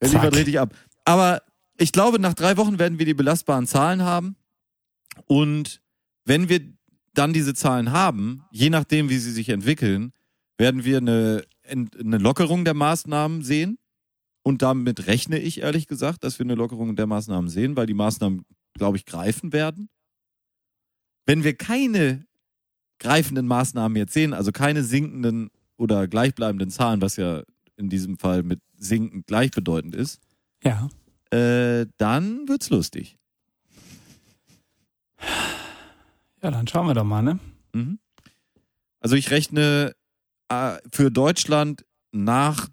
[0.00, 0.74] Er liefert richtig ab.
[1.08, 1.40] Aber
[1.78, 4.36] ich glaube, nach drei Wochen werden wir die belastbaren Zahlen haben.
[5.24, 5.80] Und
[6.26, 6.60] wenn wir
[7.14, 10.12] dann diese Zahlen haben, je nachdem, wie sie sich entwickeln,
[10.58, 13.78] werden wir eine, eine Lockerung der Maßnahmen sehen.
[14.42, 17.94] Und damit rechne ich ehrlich gesagt, dass wir eine Lockerung der Maßnahmen sehen, weil die
[17.94, 18.44] Maßnahmen,
[18.74, 19.88] glaube ich, greifen werden.
[21.24, 22.26] Wenn wir keine
[22.98, 27.44] greifenden Maßnahmen jetzt sehen, also keine sinkenden oder gleichbleibenden Zahlen, was ja
[27.76, 30.20] in diesem Fall mit sinkend gleichbedeutend ist,
[30.64, 30.88] Ja.
[31.30, 33.16] Äh, dann wird's lustig.
[36.42, 37.38] Ja, dann schauen wir doch mal, ne?
[37.72, 37.98] Mhm.
[39.00, 39.94] Also ich rechne
[40.48, 42.68] äh, für Deutschland nach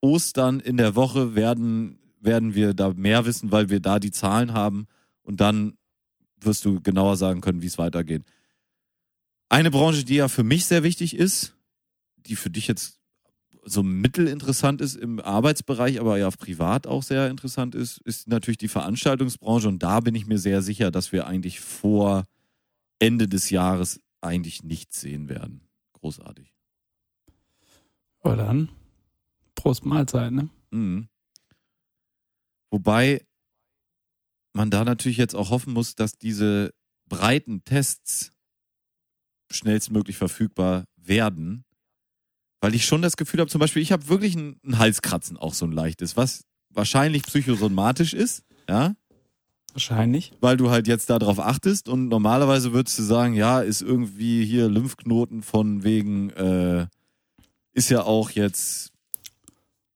[0.00, 4.52] Ostern in der Woche werden, werden wir da mehr wissen, weil wir da die Zahlen
[4.52, 4.86] haben
[5.22, 5.76] und dann
[6.40, 8.22] wirst du genauer sagen können, wie es weitergeht.
[9.48, 11.56] Eine Branche, die ja für mich sehr wichtig ist,
[12.16, 12.99] die für dich jetzt
[13.64, 18.68] so mittelinteressant ist im Arbeitsbereich, aber ja privat auch sehr interessant ist, ist natürlich die
[18.68, 22.26] Veranstaltungsbranche und da bin ich mir sehr sicher, dass wir eigentlich vor
[22.98, 25.62] Ende des Jahres eigentlich nichts sehen werden.
[25.92, 26.54] Großartig.
[28.22, 28.70] Aber dann,
[29.54, 30.48] Prost Mahlzeit, ne?
[30.70, 31.08] Mhm.
[32.70, 33.26] Wobei
[34.52, 36.72] man da natürlich jetzt auch hoffen muss, dass diese
[37.08, 38.32] breiten Tests
[39.50, 41.64] schnellstmöglich verfügbar werden.
[42.60, 45.54] Weil ich schon das Gefühl habe, zum Beispiel, ich habe wirklich ein, ein Halskratzen, auch
[45.54, 48.94] so ein leichtes, was wahrscheinlich psychosomatisch ist, ja,
[49.72, 50.32] Wahrscheinlich.
[50.40, 54.68] weil du halt jetzt darauf achtest und normalerweise würdest du sagen, ja, ist irgendwie hier
[54.68, 56.86] Lymphknoten von wegen, äh,
[57.72, 58.92] ist ja auch jetzt,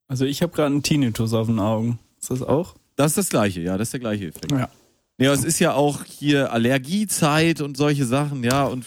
[0.09, 1.99] Also ich habe gerade einen Tinnitus auf den Augen.
[2.21, 2.77] Ist das auch?
[2.97, 4.53] das ist das gleiche, ja, das ist der gleiche Effekt.
[4.53, 4.69] Ja.
[5.19, 8.65] Ja, es ist ja auch hier Allergiezeit und solche Sachen, ja.
[8.65, 8.87] Und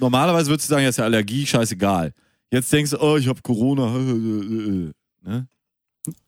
[0.00, 2.12] normalerweise würdest du sagen, ja, ist ja Allergie, scheißegal.
[2.52, 3.94] Jetzt denkst du, oh, ich habe Corona.
[5.20, 5.48] Ne?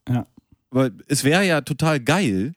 [0.08, 0.26] Ja.
[0.70, 2.54] Aber es wäre ja total geil,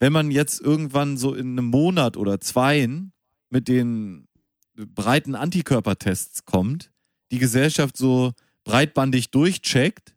[0.00, 3.12] wenn man jetzt irgendwann so in einem Monat oder zweien
[3.50, 4.26] mit den
[4.74, 6.90] breiten Antikörpertests kommt,
[7.30, 8.32] die Gesellschaft so
[8.64, 10.14] breitbandig durchcheckt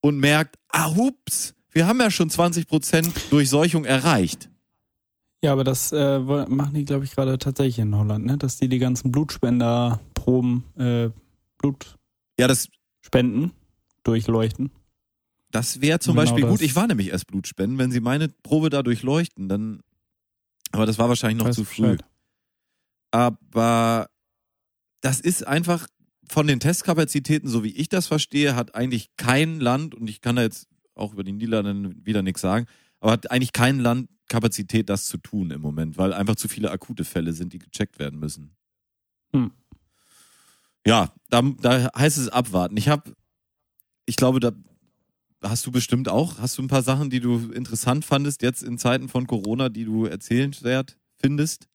[0.00, 4.50] und merkt, ah, hups, wir haben ja schon 20% Durchseuchung erreicht.
[5.42, 8.38] Ja, aber das äh, machen die, glaube ich, gerade tatsächlich in Holland, ne?
[8.38, 11.10] Dass die die ganzen Blutspenderproben, äh,
[12.38, 12.68] Ja, das,
[13.08, 13.52] Blutspenden
[14.04, 14.70] durchleuchten.
[15.50, 16.50] Das wäre zum Genau Beispiel das.
[16.50, 16.60] gut.
[16.62, 17.78] Ich war nämlich erst Blutspenden.
[17.78, 19.80] Wenn sie meine Probe da durchleuchten, dann.
[20.72, 21.82] Aber das war wahrscheinlich noch Weiß zu früh.
[21.82, 22.04] Bescheid.
[23.10, 24.10] Aber
[25.00, 25.88] das ist einfach
[26.28, 30.36] von den Testkapazitäten, so wie ich das verstehe, hat eigentlich kein Land, und ich kann
[30.36, 32.66] da jetzt auch über die Niederlande wieder nichts sagen,
[33.00, 36.70] aber hat eigentlich kein Land Kapazität, das zu tun im Moment, weil einfach zu viele
[36.70, 38.54] akute Fälle sind, die gecheckt werden müssen.
[39.32, 39.52] Hm.
[40.88, 42.78] Ja, da, da heißt es abwarten.
[42.78, 43.14] Ich habe,
[44.06, 44.52] ich glaube, da
[45.42, 48.78] hast du bestimmt auch, hast du ein paar Sachen, die du interessant fandest jetzt in
[48.78, 51.68] Zeiten von Corona, die du erzählenswert findest?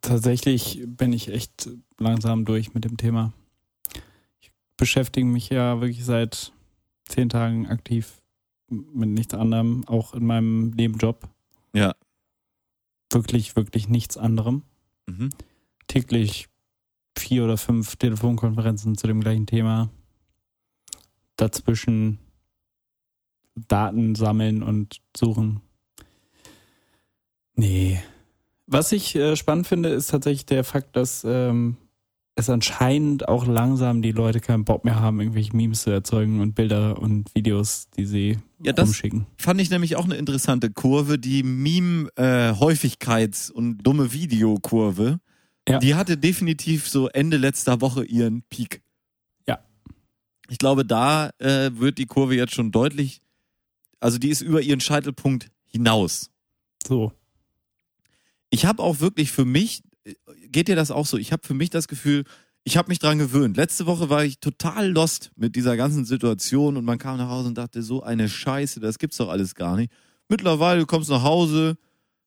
[0.00, 3.34] Tatsächlich bin ich echt langsam durch mit dem Thema.
[4.40, 6.50] Ich beschäftige mich ja wirklich seit
[7.10, 8.22] zehn Tagen aktiv
[8.70, 11.28] mit nichts anderem, auch in meinem Nebenjob.
[11.74, 11.94] Ja.
[13.12, 14.62] Wirklich, wirklich nichts anderem.
[15.06, 15.28] Mhm.
[15.88, 16.48] Täglich
[17.18, 19.90] vier oder fünf Telefonkonferenzen zu dem gleichen Thema.
[21.36, 22.18] Dazwischen
[23.68, 25.60] Daten sammeln und suchen.
[27.56, 28.00] Nee.
[28.66, 31.76] Was ich äh, spannend finde, ist tatsächlich der Fakt, dass ähm,
[32.34, 36.54] es anscheinend auch langsam die Leute keinen Bock mehr haben, irgendwelche Memes zu erzeugen und
[36.54, 39.26] Bilder und Videos, die sie Ja, das- rumschicken.
[39.38, 45.20] Fand ich nämlich auch eine interessante Kurve, die Meme-Häufigkeits- und dumme Videokurve.
[45.68, 45.78] Ja.
[45.78, 48.82] Die hatte definitiv so Ende letzter Woche ihren Peak.
[49.46, 49.64] Ja.
[50.48, 53.22] Ich glaube, da äh, wird die Kurve jetzt schon deutlich,
[53.98, 56.30] also die ist über ihren Scheitelpunkt hinaus.
[56.86, 57.12] So.
[58.50, 60.14] Ich habe auch wirklich für mich, äh,
[60.48, 61.16] geht dir das auch so?
[61.16, 62.24] Ich habe für mich das Gefühl,
[62.64, 63.56] ich habe mich dran gewöhnt.
[63.56, 67.48] Letzte Woche war ich total lost mit dieser ganzen Situation und man kam nach Hause
[67.48, 69.92] und dachte, so eine Scheiße, das gibt's doch alles gar nicht.
[70.28, 71.76] Mittlerweile, du kommst nach Hause,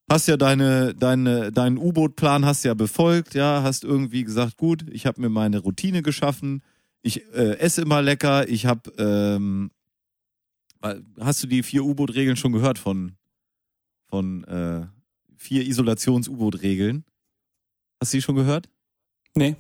[0.10, 5.06] hast ja deine, deine, deinen U-Boot-Plan hast ja befolgt, ja, hast irgendwie gesagt, gut, ich
[5.06, 6.62] habe mir meine Routine geschaffen,
[7.02, 9.72] ich äh, esse immer lecker, ich habe, ähm,
[10.82, 13.14] äh, hast du die vier U-Boot-Regeln schon gehört von,
[14.08, 14.86] von äh,
[15.38, 17.04] vier Isolations-U-Boot-Regeln?
[18.00, 18.70] Hast du die schon gehört?
[19.36, 19.56] Nee.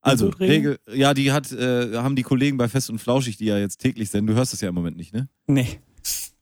[0.00, 0.28] Also?
[0.28, 3.78] Regel, ja, die hat, äh, haben die Kollegen bei Fest und Flauschig, die ja jetzt
[3.78, 5.28] täglich senden, du hörst das ja im Moment nicht, ne?
[5.46, 5.80] Nee.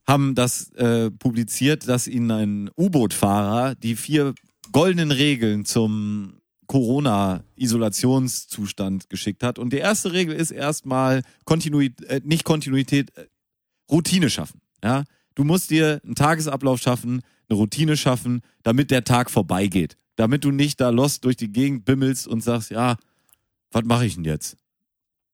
[0.07, 4.35] Haben das äh, publiziert, dass ihnen ein U-Boot-Fahrer die vier
[4.73, 9.59] goldenen Regeln zum Corona-Isolationszustand geschickt hat.
[9.59, 13.27] Und die erste Regel ist erstmal Kontinuität, äh, nicht Kontinuität, äh,
[13.91, 14.61] Routine schaffen.
[14.83, 15.05] Ja?
[15.35, 19.97] Du musst dir einen Tagesablauf schaffen, eine Routine schaffen, damit der Tag vorbeigeht.
[20.17, 22.97] Damit du nicht da lost durch die Gegend bimmelst und sagst, ja,
[23.71, 24.57] was mache ich denn jetzt?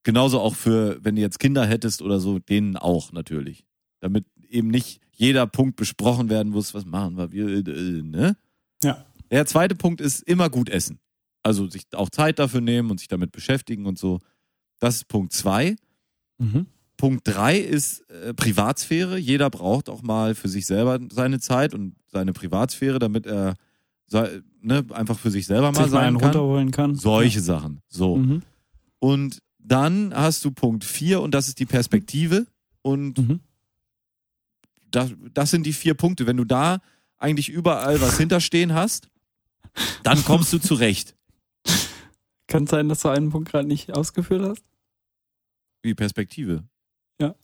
[0.02, 3.64] Genauso auch für, wenn du jetzt Kinder hättest oder so, denen auch natürlich.
[4.00, 8.36] Damit eben nicht jeder Punkt besprochen werden muss, was machen wir, wir, äh, ne?
[8.82, 9.04] Ja.
[9.30, 10.98] Der zweite Punkt ist immer gut essen.
[11.42, 14.20] Also sich auch Zeit dafür nehmen und sich damit beschäftigen und so.
[14.78, 15.76] Das ist Punkt zwei.
[16.38, 16.66] Mhm.
[16.96, 19.18] Punkt drei ist äh, Privatsphäre.
[19.18, 23.54] Jeder braucht auch mal für sich selber seine Zeit und seine Privatsphäre, damit er
[24.60, 26.26] ne, einfach für sich selber mal Sich mal sein einen kann.
[26.28, 26.94] runterholen kann.
[26.94, 27.80] Solche Sachen.
[27.88, 28.16] So.
[28.16, 28.22] Ja.
[28.22, 28.42] Mhm.
[28.98, 32.46] Und dann hast du Punkt vier und das ist die Perspektive.
[32.82, 33.40] Und Mhm.
[34.94, 36.26] Das, das sind die vier Punkte.
[36.26, 36.80] Wenn du da
[37.18, 39.08] eigentlich überall was hinterstehen hast,
[40.02, 41.16] dann kommst du zurecht.
[42.46, 44.64] Kann sein, dass du einen Punkt gerade nicht ausgeführt hast?
[45.82, 46.64] Wie Perspektive.
[47.20, 47.34] Ja.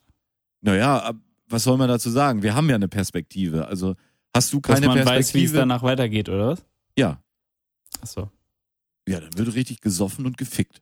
[0.61, 1.13] Naja,
[1.47, 2.43] was soll man dazu sagen?
[2.43, 3.67] Wir haben ja eine Perspektive.
[3.67, 3.95] Also
[4.35, 5.19] hast du Dass keine man Perspektive?
[5.19, 6.65] weiß, wie es danach weitergeht, oder was?
[6.97, 7.21] ja.
[8.01, 8.29] Achso.
[9.07, 10.81] Ja, dann wird richtig gesoffen und gefickt.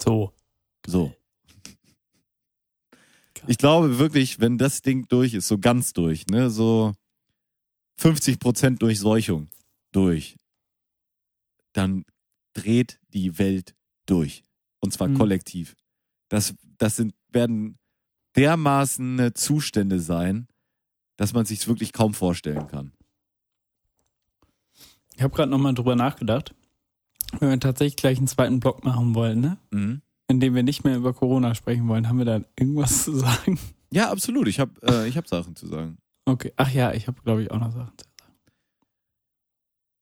[0.00, 0.32] So.
[0.86, 1.14] So.
[3.46, 6.92] Ich glaube wirklich, wenn das Ding durch ist, so ganz durch, ne, so
[8.00, 9.48] 50% Durchseuchung
[9.92, 10.36] durch,
[11.72, 12.04] dann
[12.54, 13.74] dreht die Welt
[14.06, 14.42] durch.
[14.80, 15.16] Und zwar Mhm.
[15.18, 15.74] kollektiv.
[16.28, 17.78] Das, das sind, werden
[18.36, 20.48] dermaßen äh, Zustände sein,
[21.16, 22.92] dass man sich wirklich kaum vorstellen kann.
[25.14, 26.54] Ich habe gerade nochmal drüber nachgedacht.
[27.38, 29.58] Wenn wir tatsächlich gleich einen zweiten Block machen wollen, ne?
[29.70, 30.02] Mhm.
[30.28, 33.58] In dem wir nicht mehr über Corona sprechen wollen, haben wir da irgendwas zu sagen?
[33.92, 34.48] Ja, absolut.
[34.48, 35.98] Ich habe äh, ich hab Sachen zu sagen.
[36.24, 36.52] Okay.
[36.56, 38.12] Ach ja, ich habe, glaube ich, auch noch Sachen zu sagen.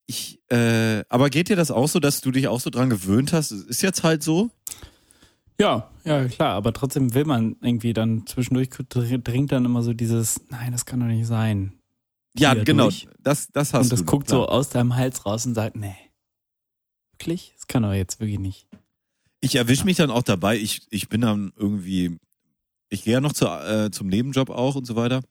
[0.06, 3.32] Ich, äh, aber geht dir das auch so, dass du dich auch so dran gewöhnt
[3.32, 3.50] hast?
[3.52, 4.50] Es ist jetzt halt so.
[5.60, 10.40] Ja, ja, klar, aber trotzdem will man irgendwie dann zwischendurch dringt dann immer so dieses,
[10.48, 11.74] nein, das kann doch nicht sein.
[12.36, 12.84] Ja, genau.
[12.84, 13.08] durch.
[13.18, 14.06] Das, das hast und das du.
[14.06, 14.40] guckt klar.
[14.40, 15.96] so aus deinem Hals raus und sagt, nee.
[17.12, 17.52] Wirklich?
[17.54, 18.66] Das kann doch jetzt wirklich nicht.
[19.40, 20.56] Ich erwische mich dann auch dabei.
[20.58, 22.18] Ich, ich bin dann irgendwie,
[22.88, 25.22] ich gehe ja noch zu, äh, zum Nebenjob auch und so weiter.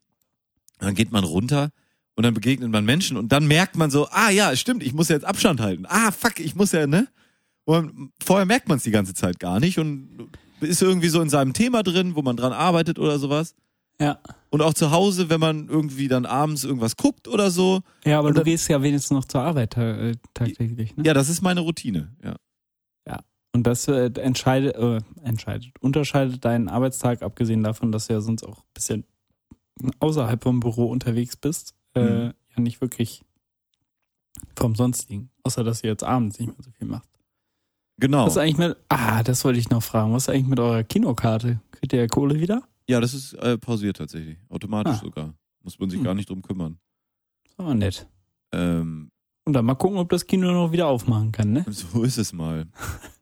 [0.79, 1.69] Dann geht man runter
[2.15, 5.09] und dann begegnet man Menschen und dann merkt man so, ah ja, stimmt, ich muss
[5.09, 5.85] jetzt Abstand halten.
[5.87, 7.07] Ah, fuck, ich muss ja, ne?
[7.65, 10.29] Und vorher merkt man es die ganze Zeit gar nicht und
[10.61, 13.53] ist irgendwie so in seinem Thema drin, wo man dran arbeitet oder sowas.
[14.01, 14.17] Ja.
[14.49, 17.81] Und auch zu Hause, wenn man irgendwie dann abends irgendwas guckt oder so.
[18.05, 21.03] Ja, aber du dann- gehst ja wenigstens noch zur Arbeit äh, tagtäglich, ne?
[21.05, 22.35] Ja, das ist meine Routine, ja.
[23.51, 28.43] Und das äh, entscheidet, äh, entscheidet, unterscheidet deinen Arbeitstag, abgesehen davon, dass du ja sonst
[28.43, 29.05] auch ein bisschen
[29.99, 32.33] außerhalb vom Büro unterwegs bist, äh, Mhm.
[32.55, 33.23] ja nicht wirklich
[34.55, 35.31] vom Sonstigen.
[35.43, 37.09] Außer, dass ihr jetzt abends nicht mehr so viel macht.
[37.97, 38.25] Genau.
[38.25, 40.13] Was ist eigentlich mit, ah, das wollte ich noch fragen.
[40.13, 41.59] Was ist eigentlich mit eurer Kinokarte?
[41.71, 42.63] Kriegt ihr ja Kohle wieder?
[42.87, 44.37] Ja, das ist äh, pausiert tatsächlich.
[44.49, 45.01] Automatisch Ah.
[45.03, 45.33] sogar.
[45.63, 46.05] Muss man sich Hm.
[46.05, 46.77] gar nicht drum kümmern.
[47.43, 48.07] Das war nett.
[48.53, 49.09] Ähm,
[49.45, 51.65] Und dann mal gucken, ob das Kino noch wieder aufmachen kann, ne?
[51.69, 52.67] so ist es mal.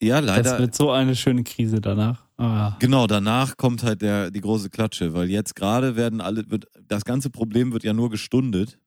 [0.00, 0.58] Ja, Das leider.
[0.60, 2.24] wird so eine schöne Krise danach.
[2.36, 2.76] Ah.
[2.78, 7.04] Genau, danach kommt halt der, die große Klatsche, weil jetzt gerade werden alle, wird, das
[7.04, 8.78] ganze Problem wird ja nur gestundet.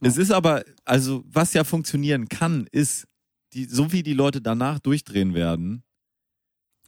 [0.00, 3.06] Es ist aber, also was ja funktionieren kann, ist,
[3.52, 5.82] die, so wie die Leute danach durchdrehen werden,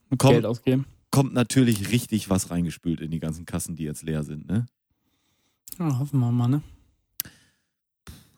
[0.09, 0.31] Mit Komm.
[0.35, 0.85] Geld ausgeben.
[1.11, 4.67] kommt natürlich richtig was reingespült in die ganzen Kassen, die jetzt leer sind, ne?
[5.81, 6.63] Ja, hoffen wir mal, ne?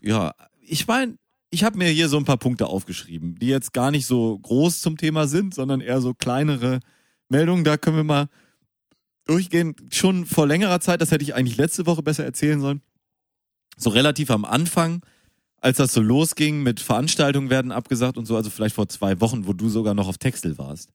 [0.01, 1.17] Ja, ich meine,
[1.53, 4.81] ich habe mir hier so ein paar Punkte aufgeschrieben, die jetzt gar nicht so groß
[4.81, 6.81] zum Thema sind, sondern eher so kleinere
[7.29, 7.63] Meldungen.
[7.63, 8.29] Da können wir mal
[9.27, 9.77] durchgehen.
[9.93, 12.81] Schon vor längerer Zeit, das hätte ich eigentlich letzte Woche besser erzählen sollen.
[13.77, 15.05] So relativ am Anfang,
[15.61, 19.47] als das so losging mit Veranstaltungen werden abgesagt und so, also vielleicht vor zwei Wochen,
[19.47, 20.91] wo du sogar noch auf Texel warst.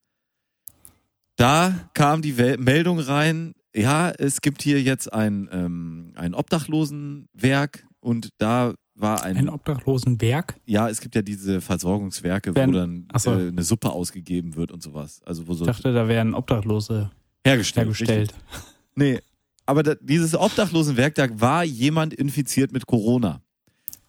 [1.36, 8.30] Da kam die Meldung rein, ja, es gibt hier jetzt ein, ähm, ein Obdachlosenwerk und
[8.40, 10.60] da war ein, Ein Obdachlosenwerk.
[10.66, 13.32] ja, es gibt ja diese Versorgungswerke, Werden- wo dann so.
[13.34, 15.22] äh, eine Suppe ausgegeben wird und sowas.
[15.26, 17.12] Also wo so Ich dachte, da wären Obdachlose
[17.46, 17.86] hergestellt.
[17.88, 18.34] hergestellt.
[18.34, 18.72] Richtig.
[18.96, 19.20] Nee,
[19.66, 23.42] aber da, dieses Obdachlosenwerk, da war jemand infiziert mit Corona.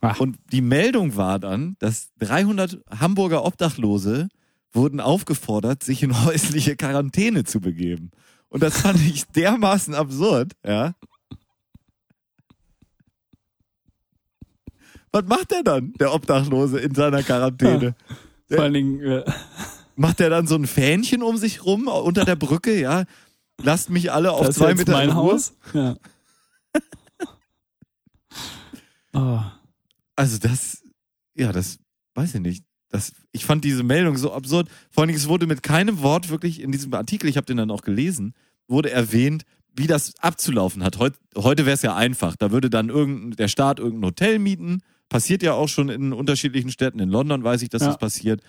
[0.01, 0.21] Ach.
[0.21, 4.29] Und die Meldung war dann, dass 300 Hamburger Obdachlose
[4.73, 8.11] wurden aufgefordert, sich in häusliche Quarantäne zu begeben.
[8.49, 10.95] Und das fand ich dermaßen absurd, ja.
[15.13, 17.95] Was macht der dann, der Obdachlose in seiner Quarantäne?
[18.49, 19.25] Vor allen Dingen, äh,
[19.99, 23.03] Macht der dann so ein Fähnchen um sich rum unter der Brücke, ja?
[23.61, 25.13] Lasst mich alle auf das ist zwei jetzt Meter mein.
[25.13, 25.55] Haus.
[25.75, 25.97] Ja.
[29.13, 29.41] oh,
[30.15, 30.85] Also das,
[31.35, 31.81] ja, das
[32.15, 32.65] weiß ich nicht.
[32.91, 34.69] Das, ich fand diese Meldung so absurd.
[34.89, 37.57] Vor allen Dingen, es wurde mit keinem Wort wirklich in diesem Artikel, ich habe den
[37.57, 38.35] dann auch gelesen,
[38.69, 39.43] wurde erwähnt,
[39.75, 41.01] wie das abzulaufen hat.
[41.01, 42.37] Heut, heute wäre es ja einfach.
[42.37, 44.81] Da würde dann irgendein, der Staat irgendein Hotel mieten.
[45.09, 46.99] Passiert ja auch schon in unterschiedlichen Städten.
[47.01, 47.89] In London weiß ich, dass Ja.
[47.89, 48.43] das passiert.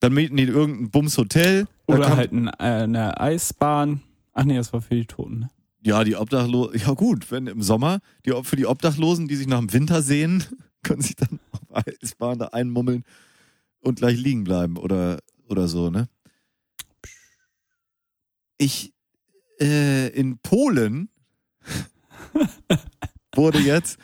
[0.00, 1.66] Dann mieten die irgendein Bums-Hotel.
[1.86, 4.00] Oder halt ein, äh, eine Eisbahn.
[4.32, 5.40] Ach nee, das war für die Toten.
[5.40, 5.50] Ne?
[5.82, 9.58] Ja, die Obdachlosen, ja gut, wenn im Sommer, die, für die Obdachlosen, die sich nach
[9.58, 10.44] dem Winter sehen,
[10.82, 13.04] können sich dann auf Eisbahn da einmummeln
[13.80, 16.08] und gleich liegen bleiben oder, oder so, ne?
[18.58, 18.92] Ich,
[19.60, 21.08] äh, in Polen
[23.34, 23.98] wurde jetzt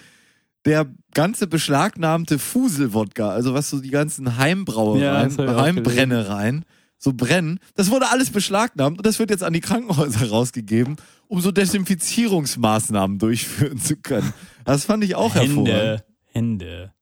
[0.66, 6.64] der ganze beschlagnahmte Fuselwodka, also was so die ganzen Ja, Heimbrauereien, auch Heimbrennereien
[6.98, 10.96] so brennen, das wurde alles beschlagnahmt und das wird jetzt an die Krankenhäuser rausgegeben,
[11.29, 14.33] um so Desinfizierungsmaßnahmen durchführen zu können.
[14.64, 15.68] Das fand ich auch hervorragend.
[15.68, 16.05] Hände.
[16.33, 16.92] Hände.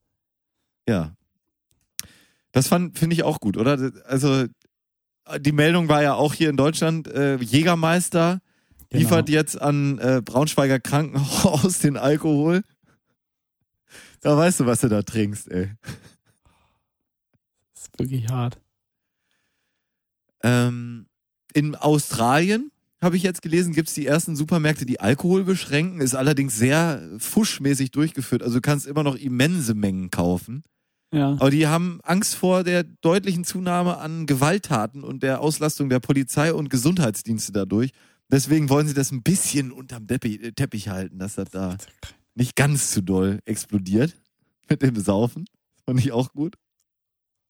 [0.88, 1.14] Ja.
[2.53, 3.90] Das fand finde ich auch gut, oder?
[4.07, 4.44] Also
[5.40, 8.40] die Meldung war ja auch hier in Deutschland, äh, Jägermeister
[8.90, 9.03] Genau.
[9.09, 12.62] liefert jetzt an äh, Braunschweiger Krankenhaus den Alkohol.
[14.24, 15.70] Da weißt du, was du da trinkst, ey.
[17.74, 18.58] Das ist wirklich hart.
[20.42, 21.06] Ähm,
[21.52, 26.14] in Australien habe ich jetzt gelesen, gibt es die ersten Supermärkte, die Alkohol beschränken, ist
[26.14, 28.42] allerdings sehr fuschmäßig durchgeführt.
[28.42, 30.62] Also du kannst immer noch immense Mengen kaufen.
[31.12, 31.32] Ja.
[31.32, 36.54] Aber die haben Angst vor der deutlichen Zunahme an Gewalttaten und der Auslastung der Polizei
[36.54, 37.90] und Gesundheitsdienste dadurch.
[38.32, 41.76] Deswegen wollen sie das ein bisschen unterm Teppich, äh, Teppich halten, dass das da
[42.35, 44.14] nicht ganz zu doll explodiert
[44.68, 45.47] mit dem Saufen.
[45.85, 46.57] Fand ich auch gut.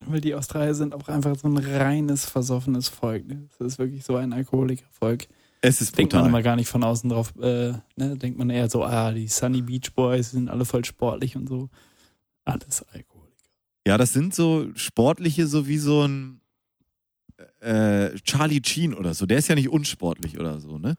[0.06, 3.26] Weil die Australier sind auch einfach so ein reines, versoffenes Volk.
[3.26, 3.48] ne?
[3.58, 5.26] Das ist wirklich so ein Alkoholikervolk.
[5.62, 7.32] Es ist Denkt man immer gar nicht von außen drauf.
[7.40, 8.16] Äh, ne?
[8.16, 11.70] Denkt man eher so, ah, die Sunny Beach Boys sind alle voll sportlich und so.
[12.44, 13.50] Alles Alkoholiker.
[13.86, 16.40] Ja, das sind so sportliche, so wie so ein
[17.60, 19.24] äh, Charlie Sheen oder so.
[19.24, 20.96] Der ist ja nicht unsportlich oder so, ne?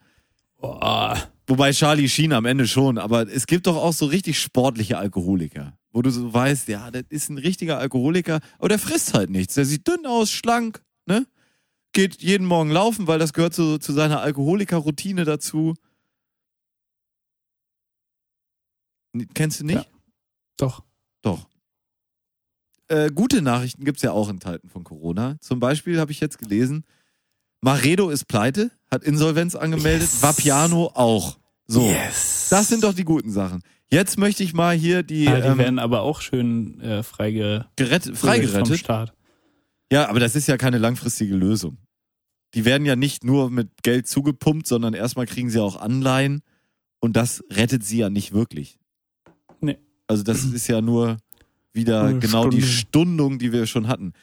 [0.57, 1.15] Boah.
[1.47, 5.77] Wobei Charlie Sheen am Ende schon, aber es gibt doch auch so richtig sportliche Alkoholiker,
[5.91, 9.53] wo du so weißt, ja, das ist ein richtiger Alkoholiker, aber der frisst halt nichts.
[9.53, 11.27] Der sieht dünn aus, schlank, ne?
[11.93, 15.75] Geht jeden Morgen laufen, weil das gehört zu, zu seiner Alkoholiker-Routine dazu.
[19.33, 19.75] Kennst du nicht?
[19.75, 19.85] Ja.
[20.57, 20.83] Doch.
[21.21, 21.47] Doch.
[22.87, 25.37] Äh, gute Nachrichten gibt's ja auch in Zeiten von Corona.
[25.39, 26.85] Zum Beispiel habe ich jetzt gelesen,
[27.65, 30.21] Maredo ist pleite, hat Insolvenz angemeldet, Yes.
[30.21, 31.39] Vapiano auch.
[31.65, 32.47] So, Yes.
[32.51, 33.63] das sind doch die guten Sachen.
[33.89, 37.65] Jetzt möchte ich mal hier die, Ah, die ähm, werden aber auch schön äh, freige
[37.75, 38.77] gerettet, vom freigerettet.
[38.79, 39.13] Staat.
[39.91, 41.79] Ja, aber das ist ja keine langfristige Lösung.
[42.53, 46.43] Die werden ja nicht nur mit Geld zugepumpt, sondern erstmal kriegen sie auch Anleihen
[46.99, 48.77] und das rettet sie ja nicht wirklich.
[49.59, 49.79] Nee.
[50.05, 51.17] Also das ist ja nur
[51.73, 52.77] wieder Eine genau die Stunde.
[52.77, 54.13] Stundung, die wir schon hatten.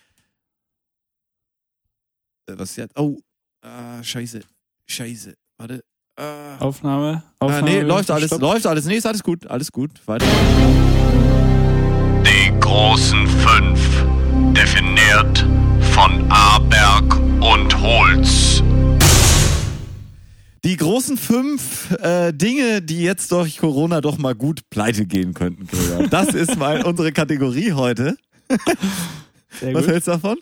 [2.47, 2.97] Äh, Was jetzt?
[2.97, 3.19] Oh,
[3.63, 4.41] ah, scheiße,
[4.87, 5.35] scheiße.
[5.59, 5.85] Warte.
[6.17, 6.59] Ah.
[6.59, 7.23] Aufnahme.
[7.39, 8.43] Ah, Aufnahme nee, läuft alles, Stopp.
[8.43, 8.85] läuft alles.
[8.85, 9.91] Nee, ist alles gut, alles gut.
[10.07, 10.27] Weiter.
[12.25, 14.05] Die großen fünf,
[14.55, 15.47] definiert
[15.93, 18.63] von Aberg und Holz.
[20.65, 25.67] Die großen fünf äh, Dinge, die jetzt durch Corona doch mal gut pleite gehen könnten,
[25.67, 26.07] Gregor.
[26.07, 28.17] Das ist mal unsere Kategorie heute.
[29.59, 29.91] Sehr Was gut.
[29.93, 30.39] hältst du davon?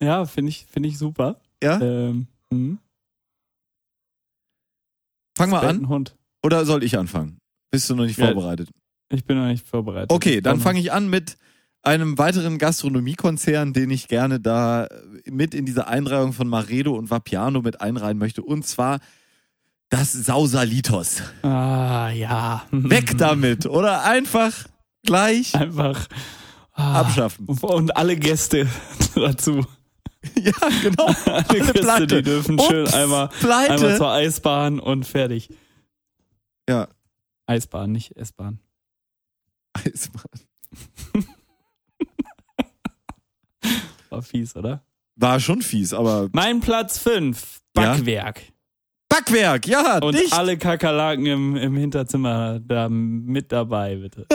[0.00, 1.40] Ja, finde ich, finde ich super.
[1.62, 1.80] Ja?
[1.80, 2.78] Ähm, hm.
[5.36, 5.88] Fang mal an.
[5.88, 6.16] Hund.
[6.42, 7.38] Oder soll ich anfangen?
[7.70, 8.26] Bist du noch nicht Ja.
[8.26, 8.70] vorbereitet?
[9.10, 10.12] Ich bin noch nicht vorbereitet.
[10.12, 11.36] Okay, dann fange ich an mit
[11.82, 14.88] einem weiteren Gastronomiekonzern, den ich gerne da
[15.26, 18.42] mit in diese Einreihung von Maredo und Vapiano mit einreihen möchte.
[18.42, 19.00] Und zwar
[19.90, 21.22] das Sausalitos.
[21.42, 22.64] Ah, ja.
[22.70, 24.04] Weg damit, oder?
[24.04, 24.54] Einfach
[25.02, 26.08] gleich Einfach
[26.72, 27.46] ah, abschaffen.
[27.46, 28.66] Und alle Gäste
[29.14, 29.64] dazu.
[30.42, 31.06] Ja, genau.
[31.06, 32.06] Alle Alle Gäste, pleite.
[32.06, 33.72] die dürfen schön Ups, einmal, pleite.
[33.74, 35.48] einmal zur Eisbahn und fertig.
[36.68, 36.88] Ja.
[37.46, 38.58] Eisbahn, nicht S-Bahn.
[39.74, 40.24] Eisbahn.
[44.10, 44.84] War fies, oder?
[45.16, 47.92] War schon fies, aber Mein Platz 5, Ja?
[47.94, 48.42] Backwerk.
[49.08, 50.32] Backwerk, ja, Und dicht.
[50.32, 54.26] alle Kakerlaken im, im Hinterzimmer da mit dabei, bitte.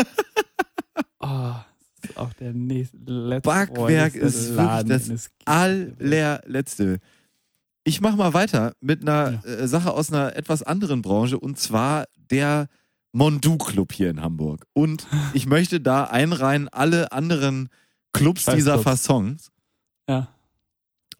[1.20, 1.54] oh,
[2.10, 3.78] ist auch der nächste, letzte Backwerk
[4.14, 5.48] freundlichste ist wirklich Laden, das den es gibt.
[5.48, 7.00] allerletzte.
[7.84, 12.06] Ich mach mal weiter mit einer äh, Sache aus einer etwas anderen Branche und zwar
[12.32, 12.68] der
[13.12, 14.66] Mondu Club hier in Hamburg.
[14.74, 17.70] Und ich möchte da einreihen alle anderen
[18.14, 18.84] Clubs Scheiß dieser Clubs.
[18.84, 19.52] Fassons.
[20.08, 20.28] Ja.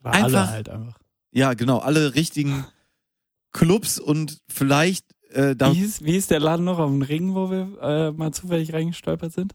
[0.00, 0.98] War Einfach- alle halt einfach.
[1.32, 2.64] Ja, genau, alle richtigen
[3.52, 7.34] Clubs und vielleicht äh, da Wie hieß, wie hieß der Laden noch auf dem Ring,
[7.34, 9.54] wo wir äh, mal zufällig reingestolpert sind?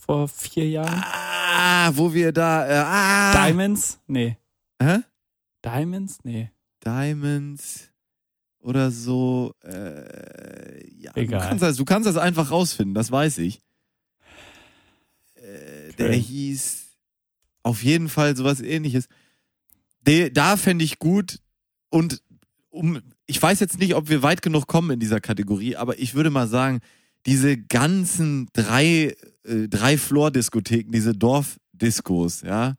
[0.00, 1.04] Vor vier Jahren?
[1.04, 3.98] ah, wo wir da äh, ah, Diamonds?
[4.06, 4.36] Nee.
[4.80, 4.98] Hä?
[5.64, 6.18] Diamonds?
[6.24, 6.50] Nee.
[6.84, 7.90] Diamonds
[8.60, 9.54] oder so.
[9.62, 11.40] Äh, ja, Egal.
[11.40, 13.60] Du kannst, das, du kannst das einfach rausfinden, das weiß ich.
[15.34, 16.86] Äh, der hieß
[17.62, 19.08] auf jeden Fall sowas ähnliches.
[20.06, 21.40] De, da fände ich gut
[21.90, 22.22] und
[22.70, 26.14] um, ich weiß jetzt nicht, ob wir weit genug kommen in dieser Kategorie, aber ich
[26.14, 26.80] würde mal sagen,
[27.26, 29.14] diese ganzen drei,
[29.44, 32.74] äh, drei Floor-Diskotheken, diese Dorfdiskos, ja,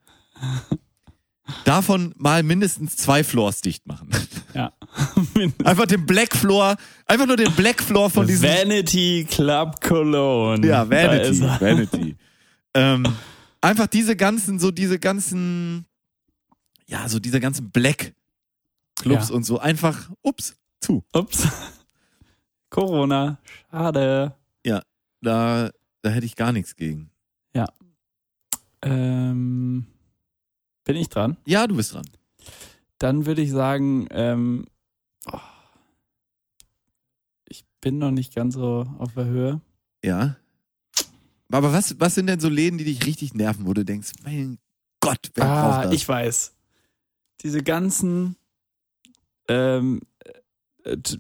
[1.65, 4.09] davon mal mindestens zwei Floors dicht machen.
[4.53, 4.73] Ja.
[5.63, 6.75] Einfach den Black Floor,
[7.05, 8.49] einfach nur den Black Floor von diesem.
[8.49, 10.67] Vanity Club Cologne.
[10.67, 11.41] ja, Vanity.
[11.41, 12.15] Vanity.
[12.73, 13.05] ähm,
[13.61, 15.85] einfach diese ganzen, so diese ganzen,
[16.87, 18.13] ja, so diese ganzen Black
[18.97, 19.35] Clubs Ja.
[19.35, 21.03] und so einfach, ups, zu.
[21.13, 21.47] Ups.
[22.71, 23.37] Corona.
[23.69, 24.35] Schade.
[25.23, 25.69] Da,
[26.01, 27.11] da hätte ich gar nichts gegen.
[28.83, 29.85] Ähm,
[30.83, 31.37] bin ich dran?
[31.45, 32.09] Ja, du bist dran.
[32.97, 34.65] Dann würde ich sagen, ähm,
[35.31, 35.37] oh,
[37.47, 39.61] ich bin noch nicht ganz so auf der Höhe.
[40.03, 40.35] Ja.
[41.51, 44.57] Aber was, was sind denn so Läden, die dich richtig nerven, wo du denkst, mein
[44.99, 45.93] Gott, wer braucht Ah, das?
[45.93, 46.55] ich weiß.
[47.41, 48.35] Diese ganzen,
[49.47, 50.31] ähm, äh,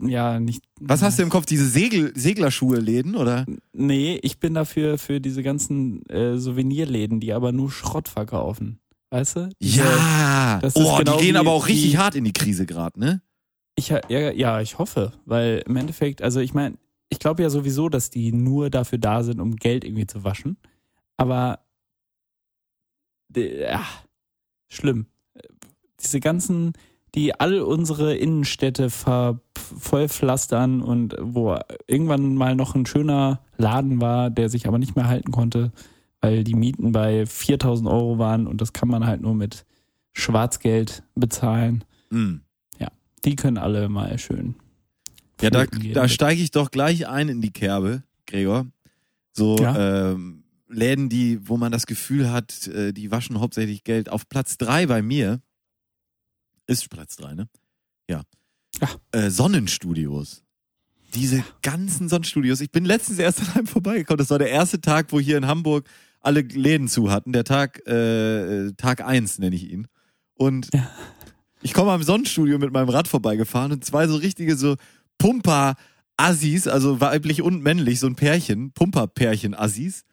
[0.01, 0.63] ja, nicht.
[0.79, 1.45] was hast du im Kopf?
[1.45, 3.45] Diese Segel, Seglerschuhe-Läden, oder?
[3.73, 8.79] Nee, ich bin dafür für diese ganzen äh, Souvenirläden, die aber nur Schrott verkaufen.
[9.11, 9.49] Weißt du?
[9.61, 10.59] Diese- Ja!
[10.61, 12.99] das ist oh, genau die gehen aber auch richtig wie- hart in die Krise gerade,
[12.99, 13.21] ne?
[13.75, 16.77] Ich, ja, ja, ich hoffe, weil im Endeffekt, also ich meine,
[17.09, 20.57] ich glaube ja sowieso, dass die nur dafür da sind, um Geld irgendwie zu waschen.
[21.17, 21.59] Aber
[23.35, 23.85] äh, ja,
[24.69, 25.07] schlimm.
[26.01, 26.73] Diese ganzen,
[27.15, 31.57] die all unsere Innenstädte vollpflastern und wo
[31.87, 35.71] irgendwann mal noch ein schöner Laden war, der sich aber nicht mehr halten konnte,
[36.21, 39.65] weil die Mieten bei 4000 Euro waren und das kann man halt nur mit
[40.13, 41.83] Schwarzgeld bezahlen.
[42.09, 42.41] Mhm.
[43.23, 44.55] Die können alle mal schön.
[45.41, 48.65] Ja, da, da steige ich doch gleich ein in die Kerbe, Gregor.
[49.31, 50.11] So Ja.
[50.11, 54.09] ähm, Läden, die, wo man das Gefühl hat, äh, die waschen hauptsächlich Geld.
[54.09, 55.41] Auf Platz drei bei mir
[56.71, 57.47] ist Platz drei, ne?
[58.09, 58.21] Ja.
[58.81, 58.89] Ja.
[59.11, 60.43] Äh, Sonnenstudios.
[61.13, 62.61] Diese ganzen Sonnenstudios.
[62.61, 64.17] Ich bin letztens erst an einem vorbeigekommen.
[64.17, 65.87] Das war der erste Tag, wo hier in Hamburg
[66.21, 67.33] alle Läden zu hatten.
[67.33, 69.87] Der Tag, äh, Tag eins nenne ich ihn.
[70.35, 70.89] Und Ja.
[71.61, 74.77] ich komme am Sonnenstudio mit meinem Rad vorbeigefahren und zwei so richtige so
[75.17, 80.03] Pumper-Assis, also weiblich und männlich, so ein Pärchen, Pumper-Pärchen-Assis,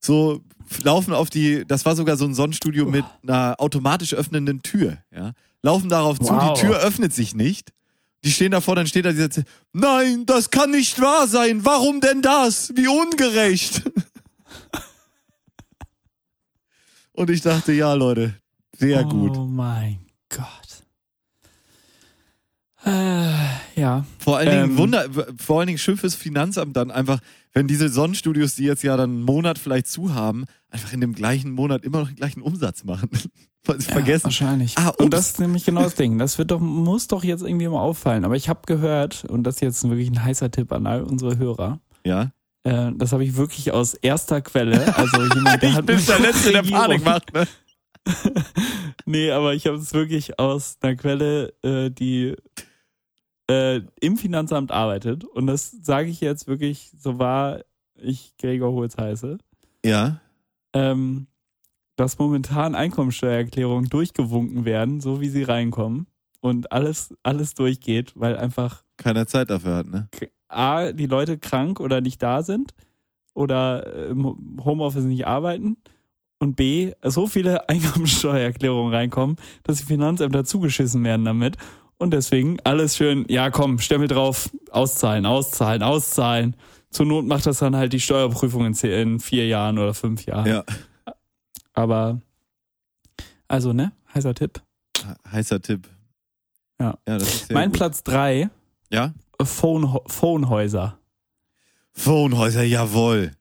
[0.00, 0.42] so
[0.82, 5.32] laufen auf die, das war sogar so ein Sonnenstudio mit einer automatisch öffnenden Tür, ja,
[5.62, 6.54] laufen darauf zu, Wow.
[6.54, 7.72] die Tür öffnet sich nicht.
[8.24, 9.28] Die stehen davor, dann steht da dieser,
[9.72, 12.72] nein, das kann nicht wahr sein, warum denn das?
[12.74, 13.82] Wie ungerecht.
[17.12, 18.34] Und ich dachte, ja, Leute,
[18.76, 19.36] sehr gut.
[19.36, 20.44] Oh mein Gott.
[22.84, 24.04] Äh, ja.
[24.18, 25.06] Vor allen Dingen Ähm, Wunder,
[25.38, 27.20] vor allen Dingen schön fürs Finanzamt dann einfach,
[27.56, 31.14] wenn diese Sonnenstudios, die jetzt ja dann einen Monat vielleicht zu haben, einfach in dem
[31.14, 33.08] gleichen Monat immer noch den gleichen Umsatz machen.
[33.64, 34.24] Weil sie Ja, vergessen.
[34.24, 34.76] Wahrscheinlich.
[34.76, 34.98] Ah, ups.
[34.98, 36.18] und das ist nämlich genau das Ding.
[36.18, 38.24] Das wird doch, muss doch jetzt irgendwie mal auffallen.
[38.26, 41.38] Aber ich habe gehört, und das ist jetzt wirklich ein heißer Tipp an all unsere
[41.38, 42.30] Hörer, Ja.
[42.64, 44.94] äh, das habe ich wirklich aus erster Quelle.
[44.96, 47.46] Also jemand, der hat bin der Letzte, der Panik macht, ne?
[49.06, 52.34] Nee, aber ich habe es wirklich aus einer Quelle, äh, die
[53.48, 55.24] äh, im Finanzamt arbeitet.
[55.24, 57.60] Und das sage ich jetzt wirklich, so wahr
[57.94, 59.38] ich Gregor Holz heiße.
[59.84, 60.20] Ja.
[60.72, 61.28] ähm,
[61.96, 66.06] dass momentan Einkommensteuererklärungen durchgewunken werden, so wie sie reinkommen
[66.40, 70.08] und alles, alles durchgeht, weil einfach Keiner Zeit dafür hat, ne?
[70.48, 72.74] A, die Leute krank oder nicht da sind
[73.34, 75.76] oder äh, im Homeoffice nicht arbeiten
[76.38, 81.56] und B, so viele Einkommensteuererklärungen reinkommen, dass die Finanzämter zugeschissen werden damit
[81.98, 86.56] und deswegen alles schön, ja komm, Stempel drauf, auszahlen, auszahlen, auszahlen.
[86.90, 90.24] Zur Not macht das dann halt die Steuerprüfung in, zehn, in vier Jahren oder fünf
[90.26, 90.46] Jahren.
[90.46, 90.64] Ja.
[91.74, 92.20] Aber
[93.48, 93.92] also, ne?
[94.14, 94.62] Heißer Tipp.
[95.30, 95.88] Heißer Tipp.
[96.80, 96.98] Ja.
[97.06, 97.18] Ja,
[97.50, 97.78] mein gut.
[97.78, 98.50] Platz drei
[98.90, 99.14] Ja?
[99.40, 100.98] Phone, Phonehäuser.
[101.92, 103.32] Phonehäuser, jawohl.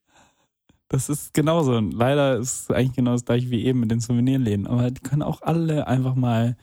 [0.88, 1.80] Das ist genauso.
[1.80, 4.68] Leider ist es eigentlich genau das gleiche wie eben mit den Souvenirläden.
[4.68, 6.56] Aber die können auch alle einfach mal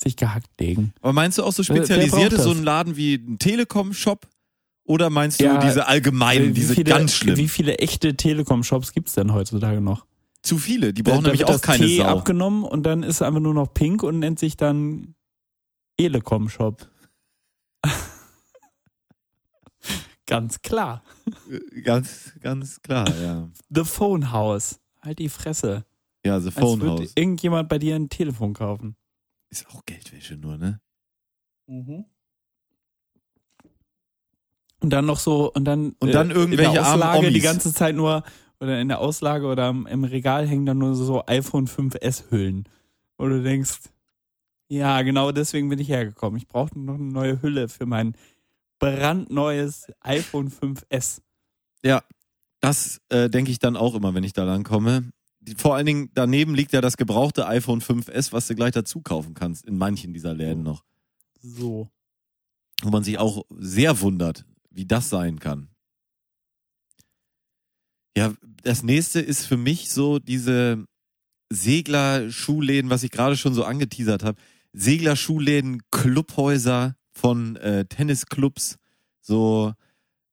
[0.00, 0.92] sich gehackt legen.
[1.00, 2.58] Aber meinst du auch so spezialisierte, so das?
[2.58, 4.26] ein Laden wie ein Telekom-Shop?
[4.84, 7.36] Oder meinst du Ja, diese allgemeinen, Wie diese viele, ganz schlimm?
[7.36, 10.06] Wie viele echte Telekom-Shops gibt's denn heutzutage noch?
[10.42, 12.04] Zu viele, die brauchen da nämlich auch keine T Sau.
[12.04, 15.14] abgenommen und dann ist er einfach nur noch pink und nennt sich dann
[15.98, 16.88] Elekom-Shop.
[20.26, 21.02] Ganz klar.
[21.84, 23.48] Ganz, ganz klar, ja.
[23.70, 24.78] The Phone House.
[25.00, 25.86] Halt die Fresse.
[26.24, 27.12] Ja, The Phone House.
[27.14, 28.94] irgendjemand bei dir ein Telefon kaufen.
[29.50, 30.80] Ist auch Geldwäsche nur, ne?
[34.80, 37.26] Und dann noch so, und dann, Und dann äh, irgendwelche in der armen Auslage die
[37.38, 37.42] Omis.
[37.42, 38.22] ganze Zeit nur,
[38.60, 42.68] oder in der Auslage oder im- Regal hängen dann nur so iPhone 5S Hüllen.
[43.16, 43.78] Wo du denkst,
[44.68, 46.36] ja, genau deswegen bin ich hergekommen.
[46.38, 48.14] Ich brauchte noch eine neue Hülle für mein
[48.78, 51.20] brandneues iPhone 5S.
[51.82, 52.02] Ja,
[52.60, 55.10] das äh, denke ich dann auch immer, wenn ich da lang komme.
[55.10, 55.17] Die,
[55.56, 59.34] vor allen Dingen daneben liegt ja das gebrauchte iPhone 5S, was du gleich dazu kaufen
[59.34, 60.84] kannst, in manchen dieser Läden noch.
[61.40, 61.88] So.
[62.82, 65.68] Wo man sich auch sehr wundert, wie das sein kann.
[68.16, 70.84] Ja, das nächste ist für mich so diese
[71.50, 74.40] Segler-Schuhläden, was ich gerade schon so angeteasert habe.
[74.72, 78.76] Segler-Schuhläden, Clubhäuser von äh, Tennisclubs,
[79.20, 79.72] so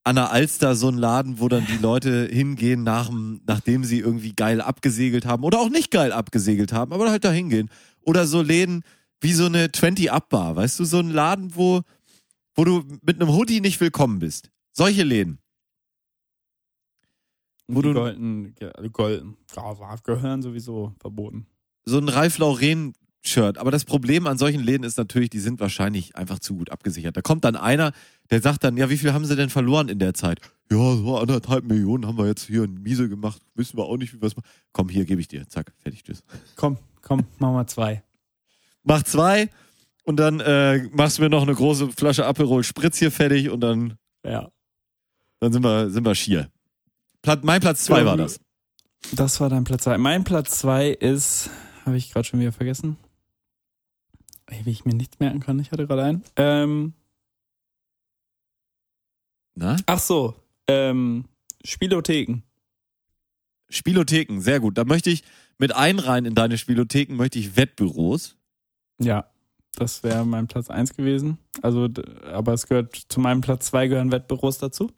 [0.06, 4.00] an der Alster so ein Laden, wo dann die Leute hingehen, nach, dem- nachdem sie
[4.00, 7.70] irgendwie geil abgesegelt haben oder auch nicht geil abgesegelt haben, aber halt da hingehen.
[8.02, 8.84] Oder so Läden
[9.20, 11.82] wie so eine 20-Up-Bar, weißt du, so ein Laden, wo,
[12.54, 14.52] wo du mit einem Hoodie nicht willkommen bist.
[14.74, 15.40] Solche Läden.
[17.68, 18.56] Wo die du- Golden,
[18.94, 19.38] Golden,
[20.04, 21.48] gehören sowieso verboten.
[21.86, 22.94] so ein Ralf Lauren
[23.28, 23.58] Shirt.
[23.58, 27.16] Aber das Problem an solchen Läden ist natürlich, die sind wahrscheinlich einfach zu gut abgesichert.
[27.18, 27.92] Da kommt dann einer,
[28.30, 30.40] der sagt dann, ja, wie viel haben sie denn verloren in der Zeit?
[30.72, 33.42] Ja, so anderthalb Millionen haben wir jetzt hier in Miese gemacht.
[33.56, 34.48] Wissen wir auch nicht, wie wir es machen.
[34.72, 35.48] Komm, hier gebe ich dir.
[35.48, 36.24] Zack, fertig, tschüss.
[36.56, 38.04] Komm, komm, machen wir zwei.
[38.84, 39.50] Mach zwei
[40.04, 43.62] und dann äh, machst du mir noch eine große Flasche Aperol Spritz hier fertig und
[43.62, 44.50] dann, Ja.
[45.40, 46.50] dann sind wir, sind wir schier.
[47.22, 48.40] Plat, mein Platz zwei war wie- das.
[49.14, 49.98] Das war dein Platz zwei.
[50.00, 51.50] Mein Platz zwei ist,
[51.86, 52.98] habe ich gerade schon wieder vergessen.
[54.50, 56.24] Wie ich mir nichts merken kann, ich hatte gerade einen.
[56.36, 56.94] Ähm,
[59.56, 59.76] Na?
[59.88, 60.36] ach so,
[60.68, 61.26] ähm,
[61.64, 62.44] Spielotheken.
[63.70, 64.78] Spielotheken, sehr gut.
[64.78, 65.24] Da möchte ich
[65.58, 68.38] mit einreihen in deine Spielotheken, möchte ich Wettbüros.
[69.00, 69.30] Ja,
[69.76, 71.40] das wäre mein Platz eins gewesen.
[71.62, 71.90] Also,
[72.26, 74.92] aber es gehört zu meinem Platz zwei gehören Wettbüros dazu.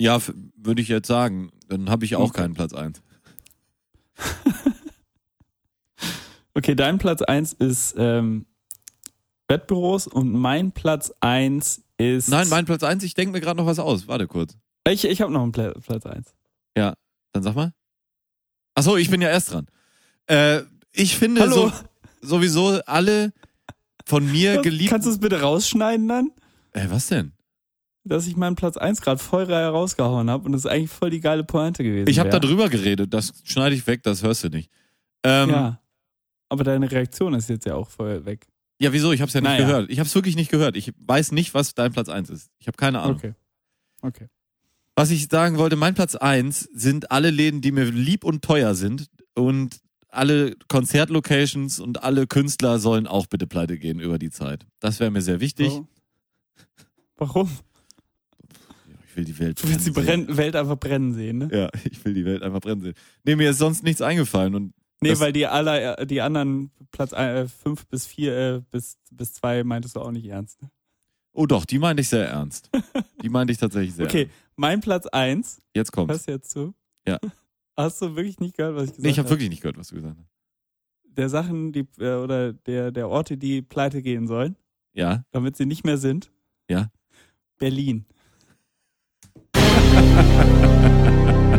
[0.00, 0.18] Ja,
[0.56, 1.52] würde ich jetzt sagen.
[1.68, 2.40] Dann habe ich auch Okay.
[2.42, 3.02] keinen Platz eins.
[6.56, 8.46] Okay, dein Platz eins ist ähm,
[9.48, 12.28] Wettbüros und mein Platz eins ist.
[12.28, 14.08] Nein, mein Platz eins, ich denke mir gerade noch was aus.
[14.08, 14.56] Warte kurz.
[14.88, 16.34] Ich, ich habe noch einen Pla Platz eins.
[17.34, 17.74] Dann sag mal.
[18.74, 19.66] Achso, ich bin ja erst dran.
[20.26, 21.70] Äh, ich finde so,
[22.22, 23.32] sowieso alle
[24.06, 24.90] von mir geliebt.
[24.90, 26.30] Kannst du es bitte rausschneiden dann?
[26.72, 27.32] Äh, was denn?
[28.04, 31.20] Dass ich meinen Platz eins gerade voll rausgehauen habe und das ist eigentlich voll die
[31.20, 32.08] geile Pointe gewesen.
[32.08, 33.12] Ich habe da drüber geredet.
[33.12, 34.70] Das schneide ich weg, das hörst du nicht.
[35.24, 35.56] Ähm, ja.
[35.56, 35.80] Ja.
[36.50, 38.46] Aber deine Reaktion ist jetzt ja auch voll weg.
[38.92, 39.12] Wieso?
[39.12, 39.66] Ich habe es ja nicht Naja.
[39.66, 39.90] gehört.
[39.90, 40.76] Ich habe es wirklich nicht gehört.
[40.76, 42.50] Ich weiß nicht, was dein Platz eins ist.
[42.58, 43.16] Ich habe keine Ahnung.
[43.16, 43.34] Okay.
[44.02, 44.28] Okay.
[44.96, 48.74] Was ich sagen wollte, mein Platz eins sind alle Läden, die mir lieb und teuer
[48.74, 54.66] sind und alle Konzertlocations und alle Künstler sollen auch bitte pleite gehen über die Zeit.
[54.78, 55.68] Das wäre mir sehr wichtig.
[55.68, 55.88] Warum?
[57.16, 57.50] Warum?
[59.08, 61.48] Ich will die Welt Du willst die brennen Welt einfach brennen sehen, ne?
[61.52, 62.94] Ja, ich will die Welt einfach brennen sehen.
[63.24, 64.74] Nee, mir ist sonst nichts eingefallen und
[65.04, 69.32] Nee, Das- weil die aller, die anderen Platz äh, fünf bis vier äh, bis bis
[69.34, 70.60] zwei meintest du auch nicht ernst.
[70.62, 70.70] Ne?
[71.36, 72.70] oh doch, die meinte ich sehr ernst.
[73.22, 74.34] Die meinte ich tatsächlich sehr Okay, ernst.
[74.56, 75.60] mein Platz eins.
[75.74, 76.12] Jetzt kommt's.
[76.12, 76.74] Hörst du jetzt zu?
[77.06, 77.18] Ja.
[77.76, 79.34] Hast du wirklich nicht gehört, was ich gesagt Nee, ich habe habe?
[79.34, 80.30] wirklich nicht gehört, was du gesagt hast.
[81.16, 84.56] Der Sachen, die äh, oder der der Orte, die pleite gehen sollen,
[84.94, 86.30] Ja, damit sie nicht mehr sind.
[86.70, 86.90] Ja.
[87.58, 88.04] Berlin.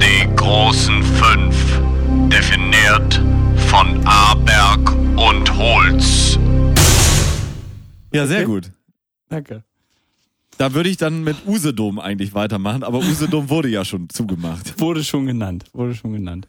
[0.01, 1.81] Die großen fünf,
[2.29, 3.21] definiert
[3.77, 6.39] von Aberg und Holz.
[8.13, 8.45] ja, sehr Okay.
[8.45, 8.71] gut.
[9.27, 9.63] Danke.
[10.57, 14.75] Da würde ich dann mit Usedom eigentlich weitermachen, aber Usedom wurde ja schon zugemacht.
[14.79, 15.65] Wurde schon genannt.
[15.73, 16.47] Wurde schon genannt.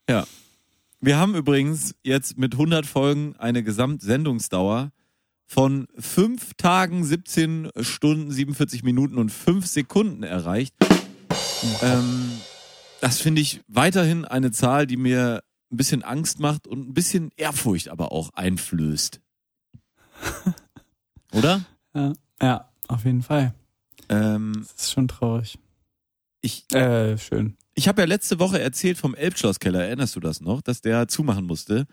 [0.09, 0.25] Ja.
[1.01, 4.93] Wir haben übrigens jetzt mit 100 Folgen eine Gesamtsendungsdauer
[5.45, 10.73] von 5 Tagen, 17 Stunden, 47 Minuten und 5 Sekunden erreicht.
[11.81, 12.31] Ähm,
[13.01, 17.31] das finde ich weiterhin eine Zahl, die mir ein bisschen Angst macht und ein bisschen
[17.35, 19.19] Ehrfurcht aber auch einflößt.
[21.33, 21.65] Oder?
[21.93, 23.53] Ja, ja, auf jeden Fall.
[24.09, 25.57] Ähm, Das ist schon traurig.
[26.41, 27.57] ich Äh, schön.
[27.73, 31.45] ich habe ja letzte Woche erzählt vom Elbschlosskeller, erinnerst du das noch, dass der zumachen
[31.45, 31.85] musste?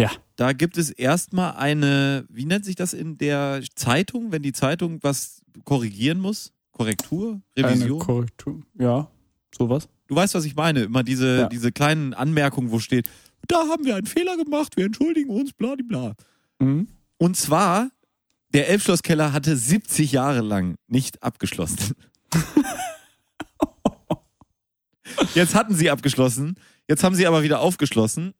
[0.00, 0.10] Ja.
[0.36, 4.98] Da gibt es erstmal eine, wie nennt sich das in der Zeitung, wenn die Zeitung
[5.02, 6.52] was korrigieren muss?
[6.72, 7.40] Korrektur?
[7.56, 7.98] Eine Revision?
[7.98, 8.62] Korrektur.
[8.78, 9.10] Ja,
[9.56, 9.88] sowas.
[10.06, 10.82] du weißt, was ich meine.
[10.84, 11.48] Immer diese, Ja.
[11.48, 13.08] diese kleinen Anmerkungen, wo steht,
[13.48, 16.14] da haben wir einen Fehler gemacht, wir entschuldigen uns, bla bla.
[16.60, 16.86] Mhm.
[17.18, 17.90] Und zwar,
[18.54, 21.94] der Elbschlosskeller hatte 70 Jahre lang nicht abgeschlossen.
[25.34, 26.56] Jetzt hatten sie abgeschlossen,
[26.86, 28.34] jetzt haben sie aber wieder aufgeschlossen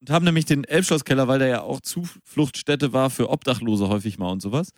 [0.00, 4.30] und haben nämlich den Elbschlosskeller, weil der ja auch Zufluchtsstätte war für Obdachlose häufig mal
[4.30, 4.72] und sowas,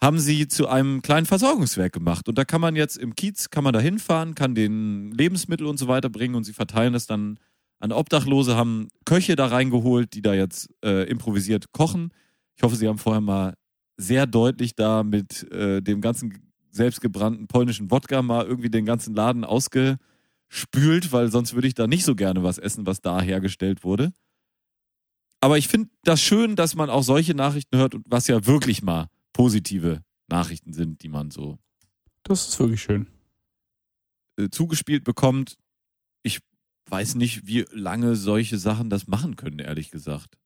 [0.00, 2.28] haben sie zu einem kleinen Versorgungswerk gemacht.
[2.28, 5.78] Und da kann man jetzt im Kiez, kann man da hinfahren, kann den Lebensmittel und
[5.78, 7.38] so weiter bringen und sie verteilen das dann
[7.80, 12.12] an Obdachlose, haben Köche da reingeholt, die da jetzt äh, improvisiert kochen.
[12.58, 13.54] Ich hoffe, sie haben vorher mal
[13.96, 19.44] sehr deutlich da mit äh, dem ganzen selbstgebrannten polnischen Wodka mal irgendwie den ganzen Laden
[19.44, 24.12] ausgespült, weil sonst würde ich da nicht so gerne was essen, was da hergestellt wurde.
[25.40, 28.82] Aber ich finde das schön, dass man auch solche Nachrichten hört, und was ja wirklich
[28.82, 31.58] mal positive Nachrichten sind, die man so
[32.24, 33.06] Das ist wirklich schön.
[34.36, 35.56] äh, zugespielt bekommt.
[36.24, 36.40] Ich
[36.86, 40.36] weiß nicht, wie lange solche Sachen das machen können, ehrlich gesagt.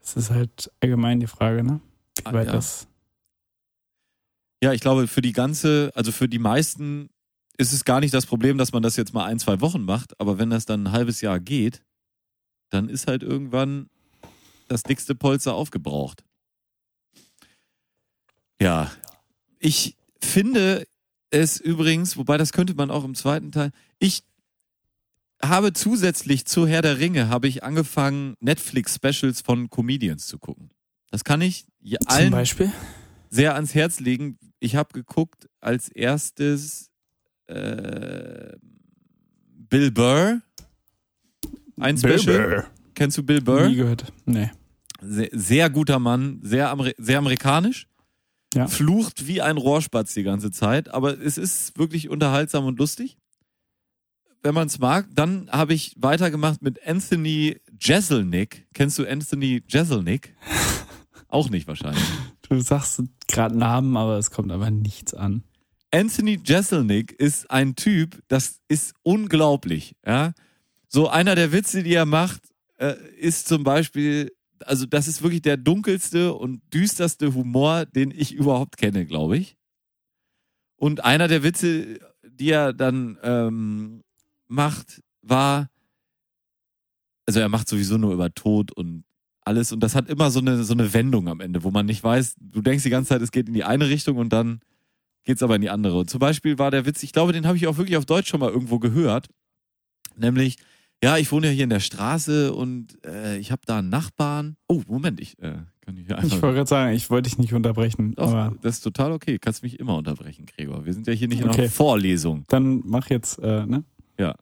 [0.00, 1.80] Das ist halt allgemein die Frage, ne?
[2.18, 2.52] Wie Ah, weit ja.
[2.54, 2.88] das
[4.62, 7.10] Ja, ich glaube, für die ganze, also für die meisten
[7.56, 10.18] ist es gar nicht das Problem, dass man das jetzt mal ein, zwei Wochen macht,
[10.20, 11.82] aber wenn das dann ein halbes Jahr geht,
[12.70, 13.88] dann ist halt irgendwann
[14.68, 16.24] das dickste Polster aufgebraucht.
[18.60, 18.90] Ja,
[19.58, 20.86] ich finde
[21.30, 24.24] es übrigens, wobei das könnte man auch im zweiten Teil, ich
[25.42, 30.70] habe zusätzlich zu Herr der Ringe, habe ich angefangen, Netflix-Specials von Comedians zu gucken.
[31.10, 32.72] Das kann ich ja Zum allen Beispiel?
[33.30, 34.38] sehr ans Herz legen.
[34.58, 36.90] Ich habe geguckt als erstes
[37.46, 38.56] äh,
[39.68, 40.40] Bill Burr.
[41.78, 42.66] Ein Special.
[42.94, 43.68] Kennst du Bill Burr?
[43.68, 44.12] Nie gehört.
[44.26, 44.50] Nee.
[45.00, 47.86] Sehr, sehr guter Mann, sehr, Amer sehr amerikanisch.
[48.52, 48.66] Ja.
[48.66, 53.16] Flucht wie ein Rohrspatz die ganze Zeit, aber es ist wirklich unterhaltsam und lustig.
[54.42, 58.66] Wenn man es mag, dann habe ich weitergemacht mit Anthony Jeselnik.
[58.72, 60.34] Kennst du Anthony Jeselnik?
[61.28, 62.02] Auch nicht wahrscheinlich.
[62.48, 65.44] Du sagst gerade Namen, aber es kommt aber nichts an.
[65.92, 69.94] Anthony Jeselnik ist ein Typ, das ist unglaublich.
[70.06, 70.32] Ja?
[70.88, 72.42] So einer der Witze, die er macht,
[72.78, 74.32] äh, ist zum Beispiel,
[74.64, 79.56] also das ist wirklich der dunkelste und düsterste Humor, den ich überhaupt kenne, glaube ich.
[80.76, 84.02] Und einer der Witze, die er dann ähm,
[84.50, 85.70] macht, war,
[87.26, 89.04] also er macht sowieso nur über Tod und
[89.42, 92.04] alles und das hat immer so eine so eine Wendung am Ende, wo man nicht
[92.04, 94.60] weiß, du denkst die ganze Zeit, es geht in die eine Richtung und dann
[95.24, 95.98] geht's aber in die andere.
[95.98, 98.28] Und zum Beispiel war der Witz, ich glaube, den habe ich auch wirklich auf Deutsch
[98.28, 99.28] schon mal irgendwo gehört,
[100.16, 100.56] nämlich
[101.02, 104.56] ja, ich wohne ja hier in der Straße und äh, ich habe da einen Nachbarn.
[104.68, 106.42] Oh, Moment, ich äh, kann hier Ich einfach.
[106.42, 109.38] wollte gerade sagen, ich wollte dich nicht unterbrechen, Doch, das ist total okay.
[109.38, 110.84] Kannst mich immer unterbrechen, Gregor.
[110.84, 111.62] Wir sind ja hier nicht in Okay.
[111.62, 112.44] einer Vorlesung.
[112.48, 113.82] dann mach jetzt, äh, ne?
[114.20, 114.34] Ja.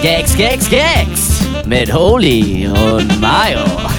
[0.00, 3.66] Gags, Gags, Gags mit Holy und Mayo.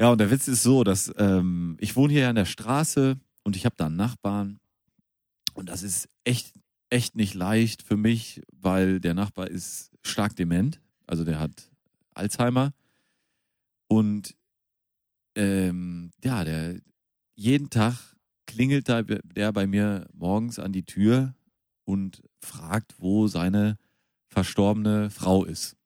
[0.00, 3.54] Ja, und der Witz ist so, dass ähm, ich wohne hier an der Straße und
[3.54, 4.58] ich habe da einen Nachbarn.
[5.54, 6.52] Und das ist echt,
[6.90, 10.80] echt nicht leicht für mich, weil der Nachbar ist stark dement.
[11.06, 11.70] Also der hat
[12.12, 12.72] Alzheimer.
[13.86, 14.34] Und
[15.36, 16.80] ähm, ja, der
[17.36, 18.13] jeden Tag
[18.46, 21.34] klingelt da der bei mir morgens an die Tür
[21.84, 23.78] und fragt, wo seine
[24.28, 25.76] verstorbene Frau ist.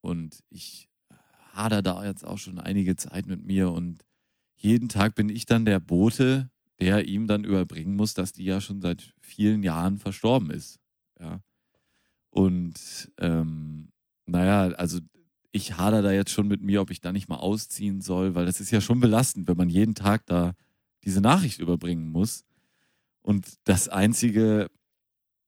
[0.00, 0.88] Und ich
[1.52, 4.04] hader da jetzt auch schon einige Zeit mit mir und
[4.56, 6.50] jeden Tag bin ich dann der Bote,
[6.80, 10.78] der ihm dann überbringen muss, dass die ja schon seit vielen Jahren verstorben ist.
[11.20, 11.40] Ja.
[12.30, 13.88] Und ähm,
[14.26, 15.00] naja, also
[15.52, 18.46] ich hader da jetzt schon mit mir, ob ich da nicht mal ausziehen soll, weil
[18.46, 20.52] das ist ja schon belastend, wenn man jeden Tag da
[21.06, 22.44] diese Nachricht überbringen muss.
[23.22, 24.68] Und das Einzige,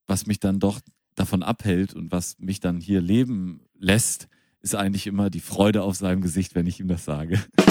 [0.06, 0.80] was mich dann doch
[1.16, 4.28] davon abhält und was mich dann hier leben lässt,
[4.60, 7.38] ist eigentlich immer die Freude auf seinem Gesicht, wenn ich ihm das sage.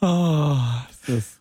[0.00, 0.56] Oh,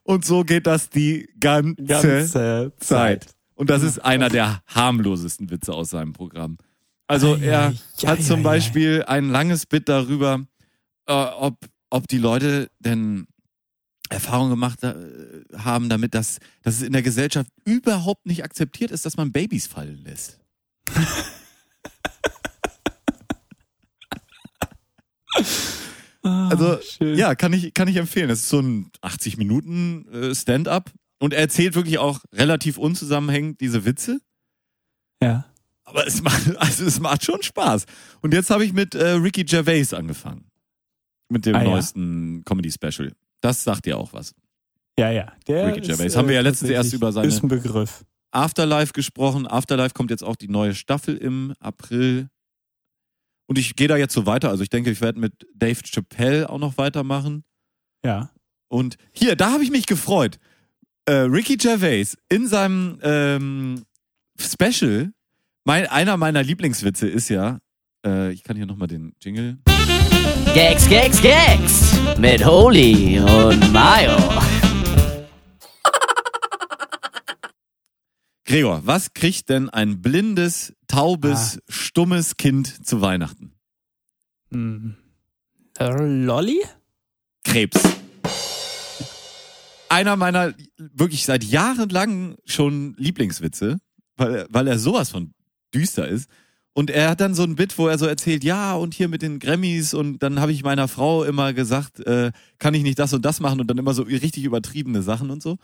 [0.03, 3.36] Und so geht das die ganze, ganze Zeit.
[3.58, 6.58] Und das ist einer der harmlosesten Witze aus seinem Programm.
[7.08, 7.74] Also er
[8.05, 10.45] hat zum ei, Beispiel ein langes Bit darüber,
[11.08, 11.58] äh, ob,
[11.89, 13.26] ob die Leute denn
[14.10, 14.93] Erfahrung gemacht äh,
[15.58, 19.66] haben damit, dass, dass es in der Gesellschaft überhaupt nicht akzeptiert ist, dass man Babys
[19.66, 20.39] fallen lässt.
[26.24, 27.18] Also, Ah, schön.
[27.18, 28.28] ja, kann ich, kann ich empfehlen.
[28.28, 33.61] Das ist so ein 80 Minuten äh, Stand-up und er erzählt wirklich auch relativ unzusammenhängend
[33.61, 34.20] diese Witze.
[35.22, 35.45] Ja.
[35.84, 37.86] Aber es macht, also es macht schon Spaß.
[38.22, 40.49] Und jetzt habe ich mit äh, Ricky Gervais angefangen.
[41.30, 41.70] Mit dem Ah, ja.
[41.72, 43.11] neuesten Comedy-Special.
[43.41, 44.34] Das sagt dir auch was.
[44.99, 45.32] Ja, ja.
[45.47, 46.15] Der Ricky Gervais.
[46.15, 48.05] Haben wir ja letztens erst über seine- Ist ein Begriff.
[48.32, 49.47] Afterlife gesprochen.
[49.47, 52.30] Afterlife kommt jetzt auch die neue Staffel im April.
[53.47, 54.49] Und ich gehe da jetzt so weiter.
[54.49, 57.43] Also ich denke, ich werde mit Dave Chappelle auch noch weitermachen.
[58.05, 58.30] Ja.
[58.70, 60.39] Und hier, da habe ich mich gefreut.
[61.08, 63.86] Äh, Ricky Gervais in seinem ähm,
[64.38, 65.14] Special,
[65.64, 67.60] mein, einer meiner Lieblingswitze ist ja,
[68.05, 69.58] äh, ich kann hier nochmal den Jingle.
[70.53, 74.18] Gags, Gags, Gags mit Holy und Mayo.
[78.43, 83.53] Gregor, was kriegt denn ein blindes, taubes, stummes Kind zu Weihnachten?
[84.51, 84.97] Hm.
[85.80, 86.60] Lolli?
[87.45, 87.96] Krebs.
[89.89, 93.79] Einer meiner wirklich seit Jahren lang schon Lieblingswitze,
[94.17, 95.33] weil, weil er sowas von
[95.73, 96.29] düster ist.
[96.73, 99.23] Und er hat dann so ein Bit, wo er so erzählt, ja, und hier mit
[99.23, 103.13] den Grammys und dann habe ich meiner Frau immer gesagt, äh, kann ich nicht das
[103.13, 105.57] und das machen und dann immer so richtig übertriebene Sachen und so.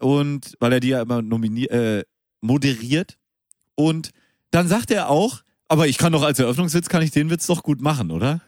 [0.00, 2.04] und weil er die ja immer nominiert, äh,
[2.40, 3.18] moderiert.
[3.74, 4.10] Und
[4.50, 7.62] dann sagt er auch, aber ich kann doch als Eröffnungswitz, kann ich den Witz doch
[7.62, 8.40] gut machen, oder?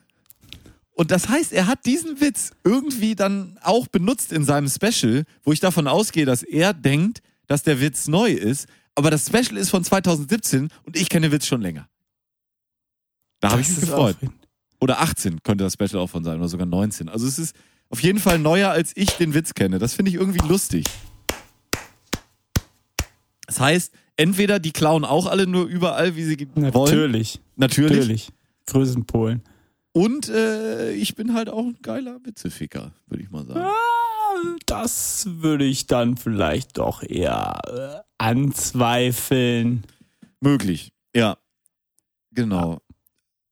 [0.94, 5.52] Und das heißt, er hat diesen Witz irgendwie dann auch benutzt in seinem Special, wo
[5.52, 8.68] ich davon ausgehe, dass er denkt, dass der Witz neu ist.
[8.94, 11.88] Aber das Special ist von 2017 und ich kenne den Witz schon länger.
[13.40, 14.14] Da habe ich mich gefreut.
[14.16, 14.36] aufregend.
[14.80, 17.08] Oder 18 könnte das Special auch von sein, oder sogar 19.
[17.08, 17.56] Also es ist
[17.88, 19.78] auf jeden Fall neuer, als ich den Witz kenne.
[19.80, 20.84] Das finde ich irgendwie lustig.
[23.46, 26.72] Das heißt, entweder die klauen auch alle nur überall, wie sie ge- wollen.
[26.72, 27.40] Natürlich.
[27.56, 27.98] Natürlich.
[27.98, 28.28] Natürlich.
[28.66, 29.42] Größen Polen.
[29.96, 33.60] Und äh, ich bin halt auch ein geiler Witzeficker, würde ich mal sagen.
[33.60, 39.84] Ah, Das würde ich dann vielleicht doch eher äh, anzweifeln.
[40.40, 41.38] Möglich, ja.
[42.32, 42.80] Genau.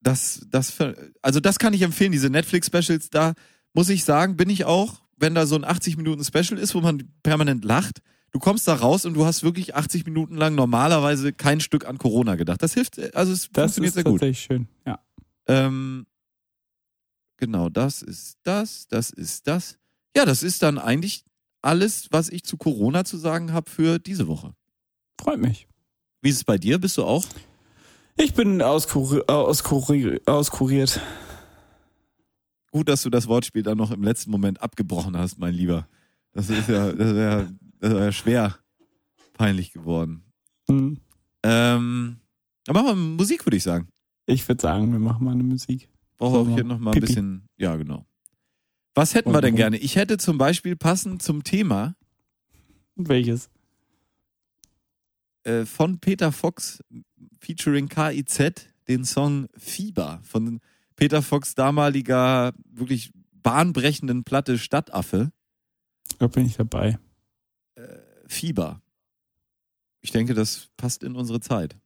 [0.00, 3.34] Das, das, ver- also das kann ich empfehlen, diese Netflix-Specials, da
[3.72, 7.64] muss ich sagen, bin ich auch, wenn da so ein 80-Minuten-Special ist, wo man permanent
[7.64, 11.86] lacht, du kommst da raus und du hast wirklich 80 Minuten lang normalerweise kein Stück
[11.86, 12.60] an Corona gedacht.
[12.62, 14.14] Das hilft, äh, also es Das funktioniert ist sehr gut.
[14.14, 14.66] tatsächlich schön.
[14.84, 14.98] Ja.
[15.46, 16.06] Ähm,
[17.42, 19.76] genau, das ist das, das ist das.
[20.16, 21.24] Ja, das ist dann eigentlich
[21.60, 24.54] alles, was ich zu Corona zu sagen habe für diese Woche.
[25.20, 25.66] Freut mich.
[26.20, 26.78] Wie ist es bei dir?
[26.78, 27.24] Bist du auch?
[28.16, 31.00] Ich bin auskuri auskuri auskuriert.
[32.70, 35.88] Gut, dass du das Wortspiel dann noch im letzten Moment abgebrochen hast, mein Lieber.
[36.32, 38.58] Das ist ja, das wäre das wär schwer
[39.32, 40.22] peinlich geworden.
[40.68, 40.98] Hm.
[41.42, 42.16] Ähm,
[42.68, 43.88] aber machen wir Musik, würde ich sagen.
[44.26, 45.91] Ich würde sagen, wir machen mal eine Musik.
[46.30, 47.06] So, auch hier nochmal ein Pipi.
[47.06, 48.06] bisschen, ja genau.
[48.94, 49.78] Was hätten wir denn gerne?
[49.78, 51.94] Ich hätte zum Beispiel passend zum Thema
[52.96, 53.48] Welches?
[55.44, 56.82] äh, von Peter Fox
[57.40, 60.60] featuring KIZ den Song Fieber von
[60.96, 63.12] Peter Fox damaliger wirklich
[63.42, 65.32] bahnbrechenden Platte Stadtaffe.
[66.18, 66.98] Da bin ich dabei.
[68.26, 68.80] Fieber.
[70.00, 71.76] Ich denke, das passt in unsere Zeit.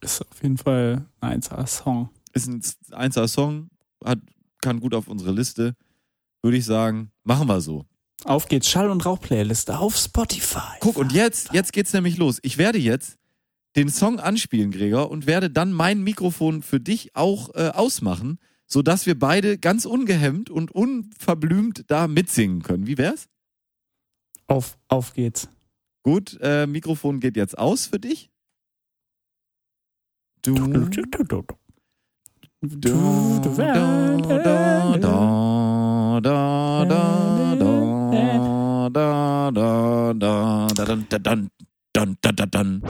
[0.00, 2.10] Ist auf jeden Fall ein 1A-Song.
[2.36, 3.70] Ist ein 1er Song,
[4.04, 4.18] hat,
[4.60, 5.74] kann gut auf unsere Liste.
[6.42, 7.86] Würde ich sagen, machen wir so.
[8.24, 10.76] Auf geht's, Schall- und Rauch-Playliste auf Spotify.
[10.80, 12.38] Guck, und jetzt, jetzt geht's nämlich los.
[12.42, 13.16] Ich werde jetzt
[13.74, 19.06] den Song anspielen, Gregor, und werde dann mein Mikrofon für dich auch äh, ausmachen, sodass
[19.06, 22.86] wir beide ganz ungehemmt und unverblümt da mitsingen können.
[22.86, 23.28] Wie wär's?
[24.46, 25.48] Auf, auf geht's.
[26.02, 28.30] Gut, äh, Mikrofon geht jetzt aus für dich.
[30.42, 30.54] Du.
[32.62, 32.88] Da,
[33.44, 33.50] da,
[34.22, 34.38] da,
[34.96, 37.54] da, da, da, da,
[38.88, 41.50] da, da, da, da, dann, da, dann,
[41.92, 42.82] dann, da, da, dann.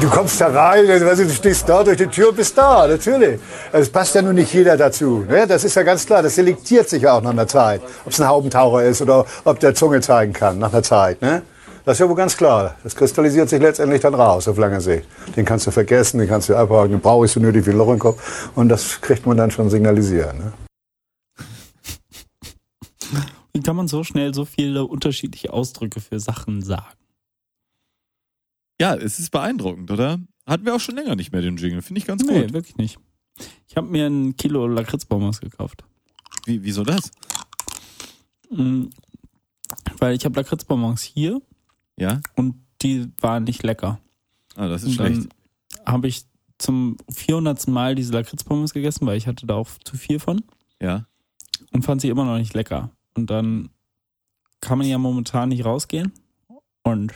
[0.00, 3.38] Du kommst da rein, also du stehst da durch die Tür und bist da, natürlich.
[3.70, 5.24] Also Es passt ja nun nicht jeder dazu.
[5.28, 5.46] Ne?
[5.46, 6.24] Das ist ja ganz klar.
[6.24, 7.82] Das selektiert sich ja auch nach einer Zeit.
[8.04, 11.22] Ob es ein Haubentaucher ist oder ob der Zunge zeigen kann nach einer Zeit.
[11.22, 11.42] Ne?
[11.84, 12.76] Das ist ja wohl ganz klar.
[12.82, 15.06] Das kristallisiert sich letztendlich dann raus auf lange Sicht.
[15.36, 17.92] Den kannst du vergessen, den kannst du abhaken, den brauchst du nötig wie ein Loch
[17.92, 18.50] im Kopf.
[18.56, 20.34] Und das kriegt man dann schon signalisiert.
[20.38, 20.52] Ne?
[23.52, 26.96] Wie kann man so schnell so viele unterschiedliche Ausdrücke für Sachen sagen?
[28.80, 30.18] Ja, es ist beeindruckend, oder?
[30.46, 31.82] Hatten wir auch schon länger nicht mehr den Jingle.
[31.82, 32.52] Finde ich ganz Nee, gut.
[32.54, 32.98] wirklich nicht.
[33.68, 35.84] Ich habe mir ein Kilo Lakritzbonbons gekauft.
[36.46, 37.10] Wie, wieso das?
[38.50, 38.90] Mhm.
[39.98, 41.40] Weil ich habe Lakritzbonbons hier
[41.96, 42.20] Ja?
[42.36, 44.00] und die waren nicht lecker.
[44.56, 45.28] Ah, das ist Und schlecht.
[45.84, 46.24] dann habe ich
[46.58, 47.68] zum 400.
[47.68, 50.42] Mal diese Lakritzbonbons gegessen, weil ich hatte da auch zu viel von
[50.80, 51.06] Ja.
[51.72, 52.90] und fand sie immer noch nicht lecker.
[53.16, 53.70] Und dann
[54.60, 56.12] kann man ja momentan nicht rausgehen.
[56.82, 57.12] Und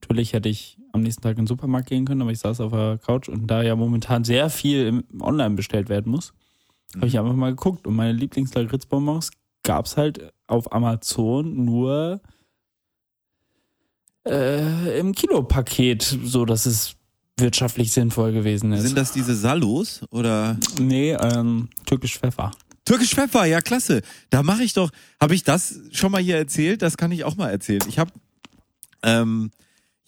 [0.00, 2.72] natürlich hätte ich am nächsten Tag in den Supermarkt gehen können, aber ich saß auf
[2.72, 6.32] der Couch und da ja momentan sehr viel Online bestellt werden muss,
[6.96, 7.86] habe ich einfach mal geguckt.
[7.86, 9.30] Und meine Lieblingslakritzbonbons
[9.62, 12.20] gab es halt auf Amazon nur
[14.26, 16.96] äh, im Kilopaket, so dass es
[17.36, 18.82] wirtschaftlich sinnvoll gewesen ist.
[18.82, 20.56] Sind das diese Salos oder?
[20.80, 22.50] nee, ähm, türkisch Pfeffer.
[22.84, 24.02] Türkisch Pfeffer, ja klasse.
[24.30, 24.90] Da mache ich doch,
[25.20, 26.82] habe ich das schon mal hier erzählt?
[26.82, 27.82] Das kann ich auch mal erzählen.
[27.86, 28.10] Ich habe
[29.02, 29.50] ähm,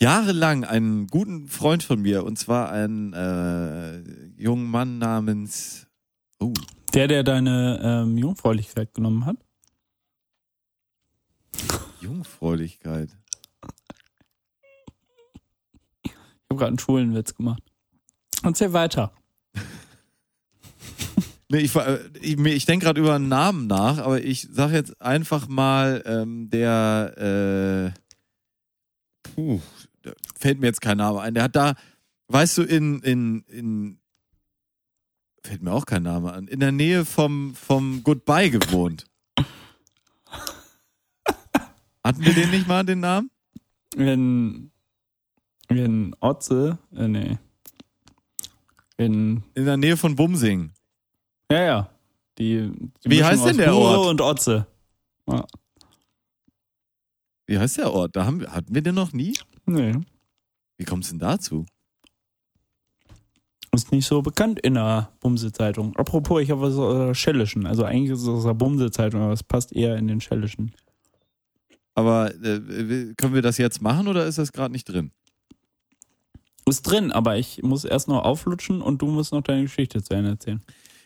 [0.01, 4.03] jahrelang einen guten Freund von mir, und zwar einen äh,
[4.41, 5.87] jungen Mann namens,
[6.41, 6.55] oh,
[6.95, 9.37] Der, der deine ähm, Jungfräulichkeit genommen hat.
[12.01, 13.11] Jungfräulichkeit.
[16.03, 16.13] Ich
[16.51, 17.63] habe gerade einen Schulenwitz gemacht.
[18.43, 19.13] Erzähl weiter.
[21.53, 21.75] Nee, ich,
[22.23, 26.49] ich, ich denke gerade über einen Namen nach, aber ich sage jetzt einfach mal, ähm,
[26.49, 28.01] der, äh,
[29.23, 29.61] puh,
[30.03, 31.35] da fällt mir jetzt kein Name ein.
[31.35, 31.75] Der hat da,
[32.29, 33.99] weißt du, in, in, in,
[35.43, 39.07] fällt mir auch kein Name an, in der Nähe vom, vom Goodbye gewohnt.
[42.05, 43.29] Hatten wir den nicht mal, den Namen?
[43.97, 44.70] In,
[45.79, 47.39] in Otze, äh, nee.
[48.97, 50.73] In, In der Nähe von Bumsing.
[51.51, 51.91] ja, ja.
[52.39, 52.71] Die,
[53.05, 54.09] die Wie heißt denn der Hure Ort?
[54.11, 54.67] und Otze.
[55.27, 55.45] Ja.
[57.47, 58.17] Wie heißt der Ort?
[58.17, 59.35] Da haben wir, hatten wir den noch nie?
[59.67, 59.93] Nee.
[60.79, 61.67] Wie kommt's denn dazu?
[63.73, 65.95] Ist nicht so bekannt in der Bumse-Zeitung.
[65.97, 67.67] Apropos, ich habe was aus der Schellischen.
[67.67, 70.75] Also eigentlich ist es aus der Bumse-Zeitung, aber es passt eher in den Schellischen.
[71.95, 75.13] Aber äh, können wir das jetzt machen oder ist das gerade nicht drin?
[76.71, 80.15] Ist drin, aber ich muss erst noch auflutschen und du musst noch deine Geschichte zu
[80.15, 80.63] Ende erzählen.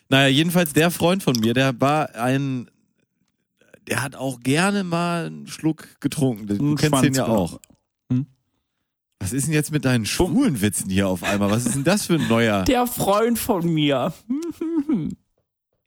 [0.09, 2.69] Naja, jedenfalls der Freund von mir, der war ein,
[3.87, 6.45] der hat auch gerne mal einen Schluck getrunken.
[6.45, 7.59] Du Ein kennst den ja Schwanz, auch.
[8.11, 8.27] Hm?
[9.19, 11.49] Was ist denn jetzt mit deinen schwulen Witzen hier auf einmal?
[11.49, 12.63] Was ist denn das für ein neuer?
[12.65, 14.13] Der Freund von mir.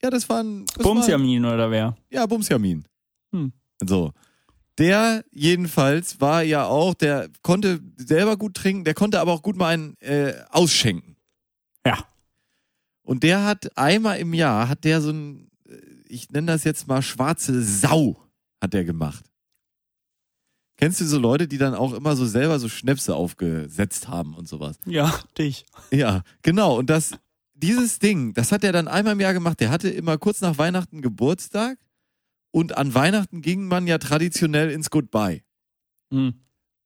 [0.03, 1.97] Ja, das war ein das war, Bumsjamin oder wer?
[2.11, 2.85] Ja, Bumsjamin.
[3.33, 3.53] Hm.
[3.85, 4.13] So.
[4.79, 9.57] Der jedenfalls war ja auch, der konnte selber gut trinken, der konnte aber auch gut
[9.57, 11.17] mal einen äh, ausschenken.
[11.85, 11.99] Ja.
[13.03, 15.75] Und der hat einmal im Jahr, hat der so ein, äh,
[16.09, 18.23] ich nenne das jetzt mal schwarze Sau,
[18.61, 19.25] hat der gemacht.
[20.77, 24.47] Kennst du so Leute, die dann auch immer so selber so Schnäpse aufgesetzt haben und
[24.47, 24.79] sowas?
[24.87, 25.67] Ja, dich.
[25.91, 26.79] Ja, genau.
[26.79, 27.19] Und das,
[27.55, 29.59] dieses Ding, das hat er dann einmal im Jahr gemacht.
[29.59, 31.79] Der hatte immer kurz nach Weihnachten Geburtstag
[32.51, 35.43] und an Weihnachten ging man ja traditionell ins Goodbye.
[36.13, 36.35] Hm.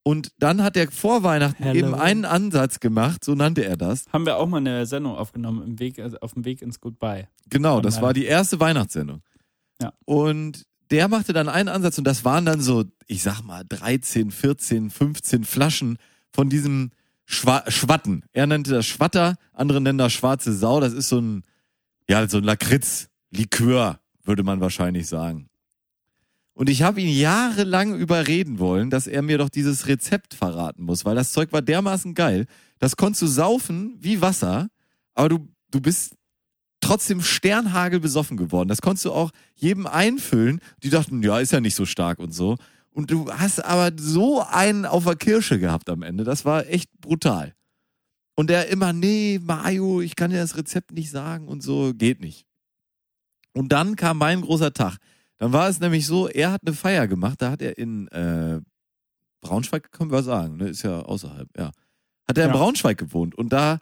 [0.04, 1.78] Und dann hat er vor Weihnachten Hello.
[1.78, 4.04] eben einen Ansatz gemacht, so nannte er das.
[4.12, 7.28] Haben wir auch mal eine Sendung aufgenommen im Weg, also auf dem Weg ins Goodbye.
[7.50, 9.22] Genau, das war die erste Weihnachtssendung.
[9.80, 9.92] Ja.
[10.04, 14.30] Und der machte dann einen Ansatz und das waren dann so, ich sag mal, 13,
[14.30, 15.98] 14, 15 Flaschen
[16.32, 16.90] von diesem
[17.24, 18.24] Schwa Schwatten.
[18.32, 20.80] Er nannte das Schwatter, andere nennen das schwarze Sau.
[20.80, 21.44] Das ist so ein,
[22.08, 25.48] ja, so ein Lakritz-Likör, würde man wahrscheinlich sagen.
[26.54, 31.04] Und ich habe ihn jahrelang überreden wollen, dass er mir doch dieses Rezept verraten muss,
[31.04, 32.46] weil das Zeug war dermaßen geil.
[32.78, 34.68] Das konntest du saufen wie Wasser,
[35.14, 36.14] aber du, du bist
[36.80, 38.68] trotzdem Sternhagel besoffen geworden.
[38.68, 40.60] Das konntest du auch jedem einfüllen.
[40.82, 42.58] Die dachten, ja, ist ja nicht so stark und so.
[42.90, 46.24] Und du hast aber so einen auf der Kirsche gehabt am Ende.
[46.24, 47.54] Das war echt brutal.
[48.34, 52.20] Und der immer, nee, Mario, ich kann dir das Rezept nicht sagen und so, geht
[52.20, 52.46] nicht.
[53.54, 54.98] Und dann kam mein großer Tag.
[55.42, 58.60] Dann war es nämlich so, er hat eine Feier gemacht, da hat er in äh,
[59.40, 60.68] Braunschweig, können wir sagen, ne?
[60.68, 61.72] ist ja außerhalb, ja.
[62.28, 62.56] Hat er in Ja.
[62.56, 63.80] Braunschweig gewohnt und da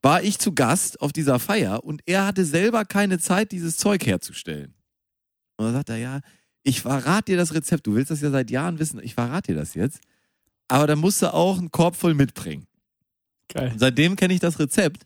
[0.00, 4.06] war ich zu Gast auf dieser Feier und er hatte selber keine Zeit, dieses Zeug
[4.06, 4.72] herzustellen.
[5.58, 6.20] Und dann sagt er, ja,
[6.62, 9.58] ich verrate dir das Rezept, du willst das ja seit Jahren wissen, ich verrate dir
[9.58, 10.00] das jetzt.
[10.68, 12.66] Aber da musst du auch einen Korb voll mitbringen.
[13.48, 13.70] Geil.
[13.70, 15.02] Und seitdem kenne ich das Rezept.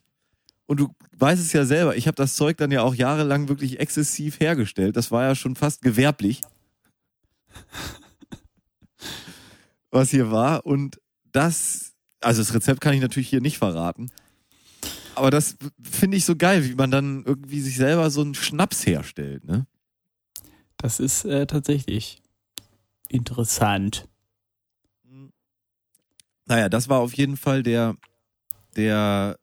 [0.66, 3.78] Und du weißt es ja selber, ich habe das Zeug dann ja auch jahrelang wirklich
[3.78, 4.96] exzessiv hergestellt.
[4.96, 6.40] Das war ja schon fast gewerblich.
[9.90, 10.66] Was hier war.
[10.66, 11.00] Und
[11.32, 14.10] das, also das Rezept kann ich natürlich hier nicht verraten.
[15.14, 18.84] Aber das finde ich so geil, wie man dann irgendwie sich selber so einen Schnaps
[18.86, 19.66] herstellt, ne?
[20.76, 22.20] Das ist äh, tatsächlich
[23.08, 24.06] interessant.
[26.44, 27.96] Naja, das war auf jeden Fall der,
[28.76, 29.38] der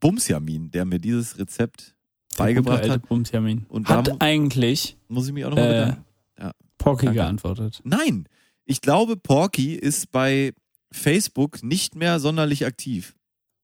[0.00, 1.94] Bumsjamin, der mir dieses Rezept
[2.36, 3.08] beigebracht Der gute hat.
[3.08, 3.66] Bumsjamin.
[3.68, 6.04] Und da Hat eigentlich Muss ich mich auch nochmal äh, bedanken.
[6.38, 6.52] Ja.
[6.78, 7.20] Porky Danke.
[7.20, 7.80] geantwortet.
[7.84, 8.28] Nein,
[8.64, 10.52] ich glaube, Porky ist bei
[10.92, 13.14] Facebook nicht mehr sonderlich aktiv,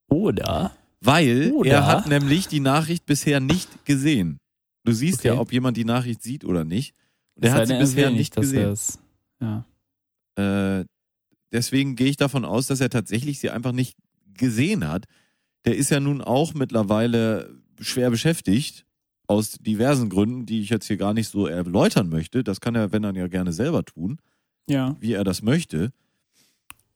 [0.08, 0.72] Oder?
[1.00, 1.70] weil Oder?
[1.70, 4.38] er hat nämlich die Nachricht bisher nicht gesehen.
[4.84, 5.28] Du siehst Okay.
[5.28, 6.94] ja, ob jemand die Nachricht sieht oder nicht.
[7.36, 8.68] Und er Es sei hat sie er bisher nicht dass gesehen.
[8.70, 8.98] es-
[9.40, 9.64] Ja.
[10.36, 10.84] Äh,
[11.52, 13.96] deswegen gehe ich davon aus, dass er tatsächlich sie einfach nicht
[14.36, 15.06] gesehen hat.
[15.64, 18.84] Der ist ja nun auch mittlerweile schwer beschäftigt,
[19.26, 22.44] aus diversen Gründen, die ich jetzt hier gar nicht so erläutern möchte.
[22.44, 24.18] Das kann er, wenn dann ja gerne selber tun,
[24.68, 24.96] Ja.
[25.00, 25.92] wie er das möchte.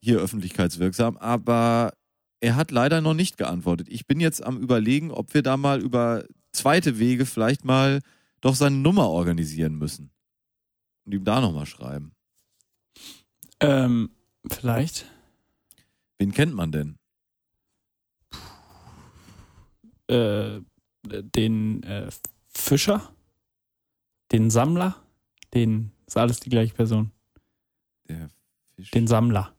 [0.00, 1.16] Hier öffentlichkeitswirksam.
[1.16, 1.94] Aber
[2.40, 3.88] er hat leider noch nicht geantwortet.
[3.90, 8.00] Ich bin jetzt am überlegen, ob wir da mal über zweite Wege vielleicht mal
[8.42, 10.10] doch seine Nummer organisieren müssen.
[11.06, 12.12] Und ihm da nochmal schreiben.
[13.60, 14.10] Ähm,
[14.50, 15.06] vielleicht.
[16.18, 16.97] Wen kennt man denn?
[20.08, 20.60] Äh,
[21.04, 22.08] den äh,
[22.48, 23.12] Fischer,
[24.32, 24.96] den Sammler,
[25.54, 27.12] den ist alles die gleiche Person.
[28.08, 28.30] Der
[28.76, 28.90] Fisch.
[28.90, 29.54] Den Sammler.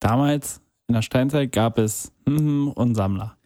[0.00, 3.36] Damals in der Steinzeit gab es und Sammler.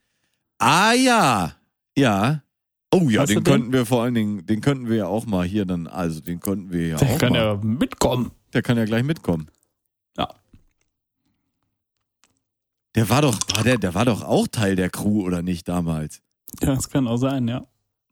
[0.58, 1.54] Ah ja,
[1.96, 2.42] ja.
[2.92, 3.44] Oh ja, Hast den den?
[3.44, 6.40] könnten wir vor allen Dingen, den könnten wir ja auch mal hier dann, also den
[6.40, 7.38] könnten wir ja Der auch kann mal.
[7.38, 8.30] ja mitkommen.
[8.54, 9.50] Der kann ja gleich mitkommen.
[10.16, 10.34] Ja.
[12.96, 16.22] Der war doch, war der, der war doch auch Teil der Crew oder nicht damals?
[16.60, 17.66] Ja, das kann auch sein, ja.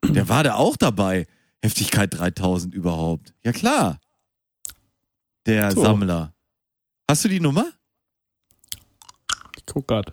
[0.05, 1.27] Der war da auch dabei.
[1.63, 3.33] Heftigkeit 3000 überhaupt.
[3.43, 3.99] Ja klar.
[5.47, 5.83] Der So.
[5.83, 6.35] Sammler.
[7.09, 7.67] Hast du die Nummer?
[9.57, 10.13] Ich guck grad.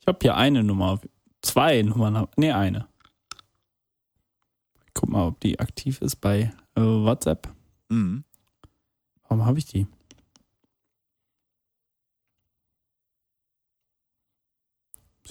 [0.00, 1.00] Ich habe hier eine Nummer.
[1.40, 2.16] Zwei Nummern.
[2.18, 2.86] hab- Nee, eine.
[4.86, 7.48] Ich guck mal, ob die aktiv ist bei äh, WhatsApp.
[7.88, 8.24] Mhm.
[9.28, 9.86] Warum habe ich die?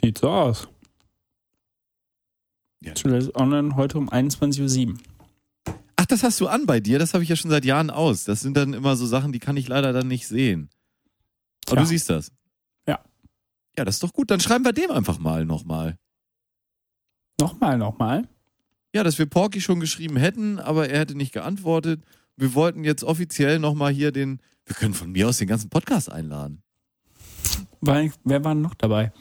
[0.01, 0.67] Sieht so aus.
[2.81, 2.93] Ja.
[2.95, 4.97] Zuletzt online heute um 21.07 Uhr.
[5.95, 6.99] Ach, das hast du an bei dir.
[6.99, 8.25] Das habe ich ja schon seit Jahren aus.
[8.25, 10.69] Das sind dann immer so Sachen, die kann ich leider dann nicht sehen.
[11.67, 11.81] Aber Tja.
[11.81, 12.31] du siehst das.
[12.87, 12.99] Ja.
[13.77, 14.29] Ja, das ist doch gut.
[14.29, 15.97] Dann schreiben wir dem einfach mal nochmal.
[17.39, 18.27] Nochmal, nochmal.
[18.93, 22.03] Ja, dass wir Porky schon geschrieben hätten, aber er hätte nicht geantwortet.
[22.37, 24.39] Wir wollten jetzt offiziell nochmal hier den.
[24.65, 26.61] Wir können von mir aus den ganzen Podcast einladen.
[27.81, 29.11] Weil, wer war noch dabei?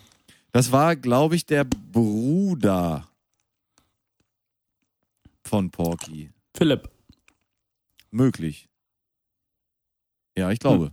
[0.55, 3.09] Das war, glaube ich, der Bruder
[5.43, 6.31] von Porky.
[6.57, 6.89] Philipp.
[8.13, 8.69] Möglich.
[10.39, 10.93] Ja, ich glaube.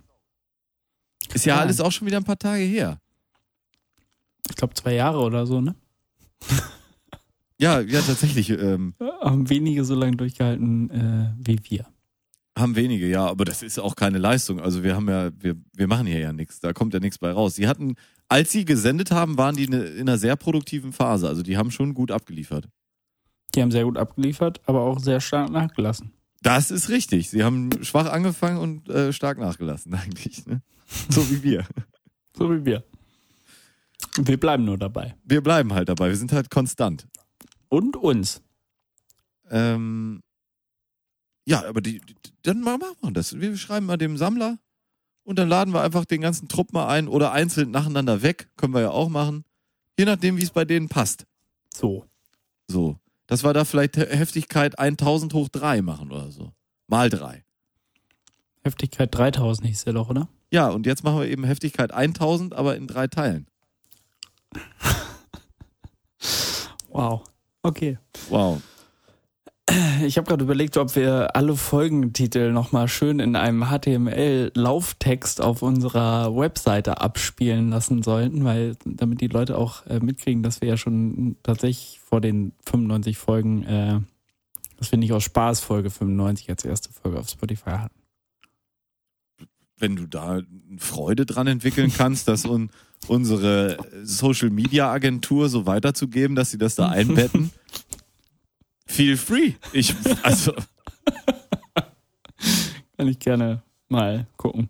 [1.32, 1.62] Ist ja Ja.
[1.62, 3.00] alles auch schon wieder ein paar Tage her.
[4.50, 5.76] Ich glaube zwei Jahre oder so, ne?
[7.60, 8.50] Ja, ja, tatsächlich.
[8.50, 11.86] Ähm, Haben wenige so lange durchgehalten äh, wie wir.
[12.58, 14.60] Haben wenige, ja, aber das ist auch keine Leistung.
[14.60, 16.60] Also wir haben ja, wir, wir machen hier ja nichts.
[16.60, 17.56] Da kommt ja nichts bei raus.
[17.56, 17.96] Sie hatten,
[18.28, 21.28] als sie gesendet haben, waren die ne- in einer sehr produktiven Phase.
[21.28, 22.68] Also die haben schon gut abgeliefert.
[23.56, 26.12] Die haben sehr gut abgeliefert, aber auch sehr stark nachgelassen.
[26.42, 27.30] Das ist richtig.
[27.30, 30.46] Sie haben schwach angefangen und äh, stark nachgelassen, eigentlich.
[30.46, 30.62] Ne?
[31.10, 31.66] So wie wir.
[32.34, 32.82] So wie wir.
[34.24, 35.16] Wir bleiben nur dabei.
[35.26, 36.08] Wir bleiben halt dabei.
[36.08, 37.06] Wir sind halt konstant.
[37.68, 38.42] Und uns.
[39.50, 40.22] Ähm,
[41.46, 43.40] ja, aber die, die, dann machen wir das.
[43.40, 44.58] Wir schreiben mal dem Sammler
[45.24, 48.50] und dann laden wir einfach den ganzen Trupp mal ein oder einzeln nacheinander weg.
[48.58, 49.44] Können wir ja auch machen.
[49.98, 51.26] Je nachdem, wie es bei denen passt.
[51.74, 52.06] So.
[52.68, 52.98] So.
[53.28, 56.52] Dass wir da vielleicht He- Heftigkeit 1000 hoch 3 machen oder so.
[56.88, 57.44] Mal 3.
[58.64, 60.28] Heftigkeit 3000 hieß der doch, oder?
[60.52, 63.48] Ja, und jetzt machen wir eben Heftigkeit 1000, aber in drei Teilen.
[66.90, 67.24] Wow.
[67.64, 67.98] Okay.
[68.30, 68.62] Wow.
[70.06, 76.36] Ich habe gerade überlegt, ob wir alle Folgentitel nochmal schön in einem HTML-Lauftext auf unserer
[76.36, 81.38] Webseite abspielen lassen sollten, weil damit die Leute auch äh, mitkriegen, dass wir ja schon
[81.44, 84.00] tatsächlich vor den 95 Folgen, äh,
[84.78, 87.96] dass wir nicht aus Spaß Folge 95 als erste Folge auf Spotify hatten.
[89.78, 90.42] wenn du da
[90.78, 92.70] Freude dran entwickeln kannst, dass un
[93.08, 97.52] unsere Social Media Agentur so weiterzugeben, dass sie das da einbetten.
[98.92, 99.54] Feel free.
[99.72, 100.54] Ich, also,
[102.98, 104.70] Kann ich gerne mal gucken.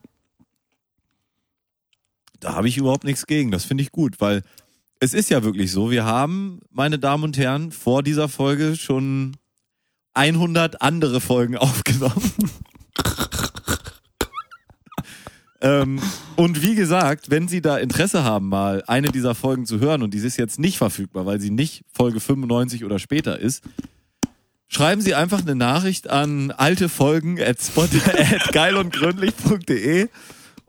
[2.40, 3.50] da habe ich überhaupt nichts gegen.
[3.50, 4.44] Das finde ich gut, weil
[5.00, 9.38] es ist ja wirklich so, wir haben, meine Damen und Herren, vor dieser Folge schon
[10.14, 12.32] 100 andere Folgen aufgenommen.
[15.62, 16.00] ähm,
[16.36, 20.14] und wie gesagt, wenn Sie da Interesse haben, mal eine dieser Folgen zu hören und
[20.14, 23.64] die ist jetzt nicht verfügbar, weil sie nicht Folge 95 oder später ist,
[24.74, 27.84] schreiben Sie einfach eine Nachricht an alte Folgen at, spot,
[28.16, 30.08] at geilundgründlich.de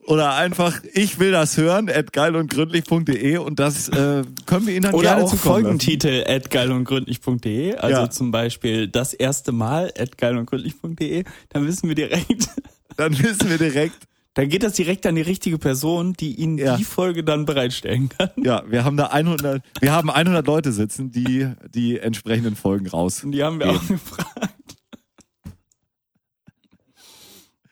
[0.05, 4.94] oder einfach ich will das hören at geilundgründlich.de und das äh, können wir Ihnen dann
[4.94, 5.80] Oder gerne auch zukommen lassen.
[5.80, 8.11] Folgentitel at geilundgründlich.de, also Ja.
[8.11, 12.48] zum Beispiel das erste Mal at geilundgründlich.de, dann wissen wir direkt,
[12.96, 13.96] Dann wissen wir direkt,
[14.34, 16.76] dann geht das direkt an die richtige Person, die Ihnen Ja.
[16.76, 18.30] die Folge dann bereitstellen kann.
[18.36, 23.22] ja, wir haben da 100, wir haben 100 Leute sitzen, die die entsprechenden Folgen raus.
[23.24, 24.48] Und die haben wir auch gefragt.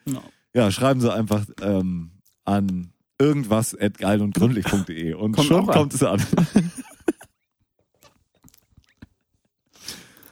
[0.05, 0.23] No.
[0.55, 2.11] Ja, schreiben Sie einfach ähm,
[2.45, 5.75] an irgendwas at geilundgründlich.de und Kommt schon auch an.
[5.75, 6.21] kommt es an.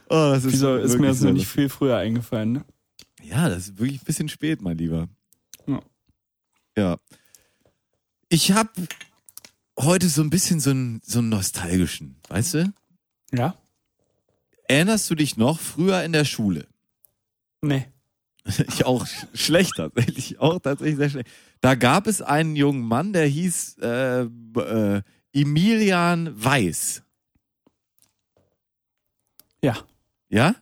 [0.08, 2.64] oh, das ist Wieso ist mir das noch nicht viel früher eingefallen, ne?
[3.22, 5.08] Ja, das ist wirklich ein bisschen spät, mein Lieber.
[6.78, 6.98] Ja.
[8.28, 8.70] Ich habe
[9.78, 12.72] heute so ein bisschen so einen, so einen nostalgischen, weißt du?
[13.32, 13.56] Ja?
[14.68, 16.66] Erinnerst du dich noch früher in der Schule?
[17.62, 17.86] Nee.
[18.68, 21.28] Ich auch sch- schlecht tatsächlich, auch tatsächlich sehr schlecht.
[21.60, 25.02] Da gab es einen jungen Mann, der hieß äh, äh,
[25.32, 27.02] Emilian Weiß.
[29.62, 29.76] Ja,
[30.30, 30.54] Ja?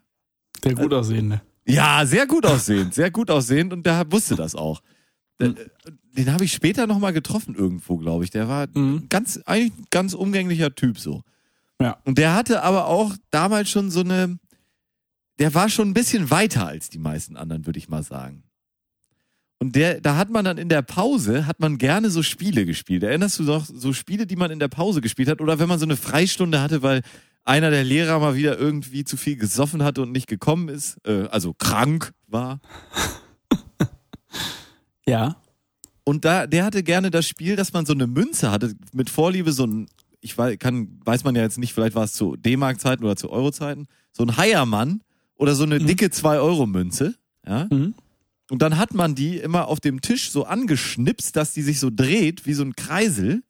[0.64, 1.42] der gut aussehende.
[1.66, 4.80] Ja, sehr gut aussehend, sehr gut aussehend und der wusste das auch.
[5.40, 5.54] Der,
[6.16, 8.30] Den habe ich später nochmal getroffen irgendwo, glaube ich.
[8.30, 9.06] Der war Mhm.
[9.08, 11.22] ganz, eigentlich ein ganz umgänglicher Typ so.
[11.80, 11.98] Ja.
[12.04, 14.38] Und der hatte aber auch damals schon so eine,
[15.38, 18.44] der war schon ein bisschen weiter als die meisten anderen, würde ich mal sagen.
[19.58, 23.02] Und der, da hat man dann in der Pause, hat man gerne so Spiele gespielt.
[23.02, 25.40] Erinnerst du noch so Spiele, die man in der Pause gespielt hat?
[25.40, 27.02] Oder wenn man so eine Freistunde hatte, weil
[27.44, 31.26] einer der Lehrer mal wieder irgendwie zu viel gesoffen hatte und nicht gekommen ist, äh,
[31.30, 32.60] also krank war.
[35.08, 35.36] Ja.
[36.04, 39.52] Und da, der hatte gerne das Spiel, dass man so eine Münze hatte, mit Vorliebe
[39.52, 39.88] so ein,
[40.20, 43.30] ich weiß, kann, weiß man ja jetzt nicht, vielleicht war es zu D-Mark-Zeiten oder zu
[43.30, 45.02] Euro-Zeiten, so ein Heiermann
[45.36, 47.14] oder so eine dicke 2-Euro-Münze,
[47.46, 47.66] ja.
[47.70, 47.94] Mhm.
[48.50, 51.90] Und dann hat man die immer auf dem Tisch so angeschnipst, dass die sich so
[51.92, 53.42] dreht, wie so ein Kreisel.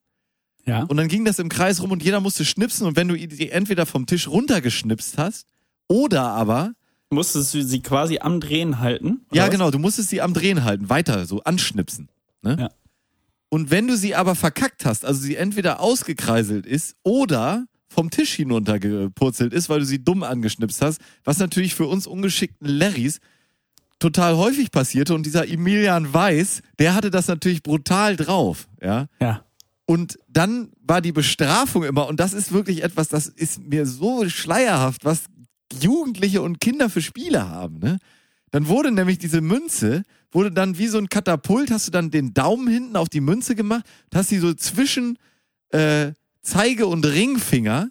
[0.65, 0.85] Ja.
[0.85, 2.87] Und dann ging das im Kreis rum und jeder musste schnipsen.
[2.87, 5.47] Und wenn du die entweder vom Tisch runtergeschnipst hast
[5.87, 6.73] oder aber,
[7.11, 9.25] Musstest du sie quasi am Drehen halten?
[9.33, 9.51] ja was?
[9.51, 12.09] genau, du musstest sie am Drehen halten, weiter so anschnipsen.
[12.43, 12.57] Ne?
[12.59, 12.69] Ja.
[13.49, 18.35] Und wenn du sie aber verkackt hast, also sie entweder ausgekreiselt ist oder vom Tisch
[18.35, 23.21] hinuntergepurzelt ist, weil du sie dumm angeschnipst hast, was natürlich für uns ungeschickten Larrys
[23.99, 29.07] total häufig passierte und dieser Emilian Weiß, der hatte das natürlich brutal drauf, ja.
[29.21, 29.43] Ja.
[29.87, 34.29] Und dann war die Bestrafung immer, und das ist wirklich etwas, das ist mir so
[34.29, 35.27] schleierhaft, was
[35.73, 37.99] Jugendliche und Kinder für Spiele haben, ne?
[38.53, 42.33] Dann wurde nämlich diese Münze, wurde dann wie so ein Katapult, hast du dann den
[42.33, 45.19] Daumen hinten auf die Münze gemacht, hast sie so zwischen
[45.71, 47.91] äh, Zeige und Ringfinger,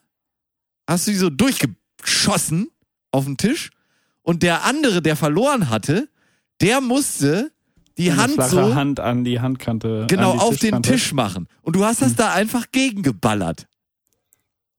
[0.88, 2.70] hast du die so durchgeschossen
[3.12, 3.70] auf den Tisch
[4.22, 6.10] und der andere, der verloren hatte,
[6.62, 7.52] der musste
[7.98, 10.06] die Eine Hand so Hand an die Handkante.
[10.10, 10.82] genau die auf den.
[10.84, 11.48] Tisch machen.
[11.62, 13.68] Und du hast das da einfach gegengeballert.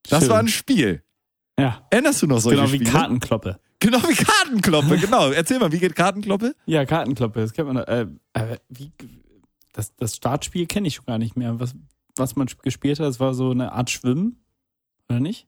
[0.09, 0.31] Das Schön.
[0.31, 1.03] war ein Spiel.
[1.59, 1.87] Ja.
[1.91, 2.91] Erinnerst du noch solche Genau wie Spiele?
[2.91, 3.61] Kartenkloppe.
[3.79, 5.31] Genau wie Kartenkloppe, genau.
[5.31, 6.55] Erzähl mal, wie geht Kartenkloppe?
[6.67, 7.79] Ja, Kartenkloppe, das kennt man.
[7.79, 8.93] Äh, äh, wie,
[9.73, 11.61] das, das Startspiel kenne ich schon gar nicht mehr.
[11.61, 11.75] Was,
[12.17, 14.43] was man gespielt hat, das war so eine Art Schwimmen,
[15.09, 15.47] oder nicht?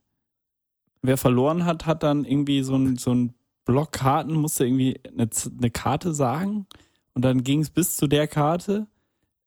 [1.01, 3.33] Wer verloren hat, hat dann irgendwie so ein, so ein
[3.65, 6.67] Block Karten, musste irgendwie eine, eine Karte sagen
[7.13, 8.87] und dann ging es bis zu der Karte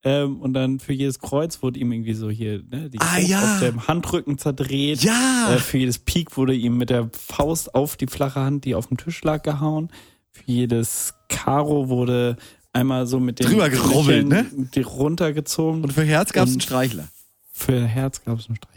[0.05, 3.55] ähm, und dann für jedes Kreuz wurde ihm irgendwie so hier ne, die Ah, ja.
[3.55, 5.03] auf dem Handrücken zerdreht.
[5.03, 5.55] Ja!
[5.55, 8.88] Äh, für jedes Pik wurde ihm mit der Faust auf die flache Hand, die auf
[8.88, 9.90] dem Tisch lag, gehauen.
[10.30, 12.36] Für jedes Karo wurde
[12.72, 14.46] einmal so mit den Drüber gerubbelt, ne?
[14.74, 15.82] Die runtergezogen.
[15.84, 17.09] Und für Herz gab es einen Streichler.
[17.53, 18.72] für Herz gab es einen Streich.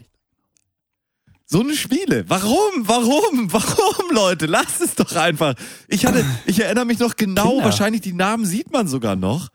[1.48, 2.24] So eine Spiele.
[2.28, 2.56] Warum?
[2.88, 3.52] Warum?
[3.52, 4.46] Warum, Leute?
[4.46, 5.54] Lasst es doch einfach.
[5.88, 7.64] Ich hatte, ich erinnere mich noch genau, Kinder.
[7.64, 9.48] wahrscheinlich die Namen sieht man sogar noch.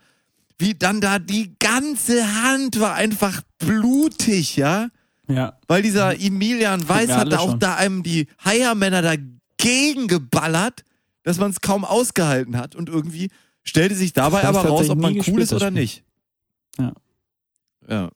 [0.62, 4.88] Wie dann da die ganze Hand war einfach blutig, ja?
[5.26, 5.58] Ja.
[5.66, 7.58] Weil dieser Emilian Weiß hatte auch schon.
[7.58, 10.84] da einem die Heiermänner dagegen geballert,
[11.24, 13.30] dass man es kaum ausgehalten hat und irgendwie
[13.64, 15.80] stellte sich dabei aber raus, ob man cool ist oder Spiel.
[15.80, 16.04] nicht.
[16.78, 16.92] Ja.
[17.88, 18.10] Ja.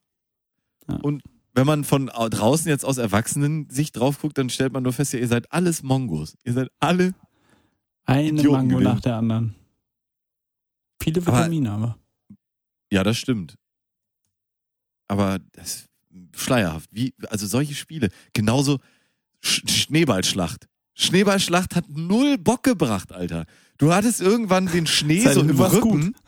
[0.88, 0.97] Ja.
[1.03, 1.22] Und
[1.55, 5.12] wenn man von au- draußen jetzt aus Erwachsenen-Sicht drauf guckt, dann stellt man nur fest,
[5.14, 6.36] ja, ihr seid alles Mongos.
[6.44, 7.12] Ihr seid alle.
[8.05, 8.84] Eine Idioten Mango gewesen.
[8.94, 9.55] nach der anderen.
[11.03, 11.99] Viele Aber- Vitamine aber.
[12.91, 13.57] Ja, das stimmt.
[15.09, 15.89] Aber das ist
[16.34, 16.89] schleierhaft.
[16.93, 18.09] Wie, also solche Spiele.
[18.32, 18.78] Genauso
[19.41, 20.66] Sch Schneeballschlacht.
[20.95, 23.45] Schneeballschlacht hat null Bock gebracht, Alter.
[23.78, 26.14] Du hattest irgendwann den Schnee so im Rücken.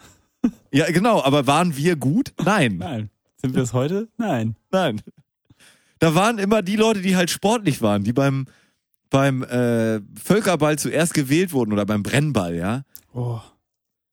[0.70, 2.32] Ja, genau, aber waren wir gut?
[2.44, 2.76] Nein.
[2.76, 3.10] Nein.
[3.38, 4.08] Sind wir es heute?
[4.18, 4.54] Nein.
[4.70, 5.00] Nein.
[5.98, 8.46] Da waren immer die Leute, die halt sportlich waren, die beim,
[9.10, 12.82] beim äh, Völkerball zuerst gewählt wurden oder beim Brennball, ja.
[13.12, 13.40] Oh,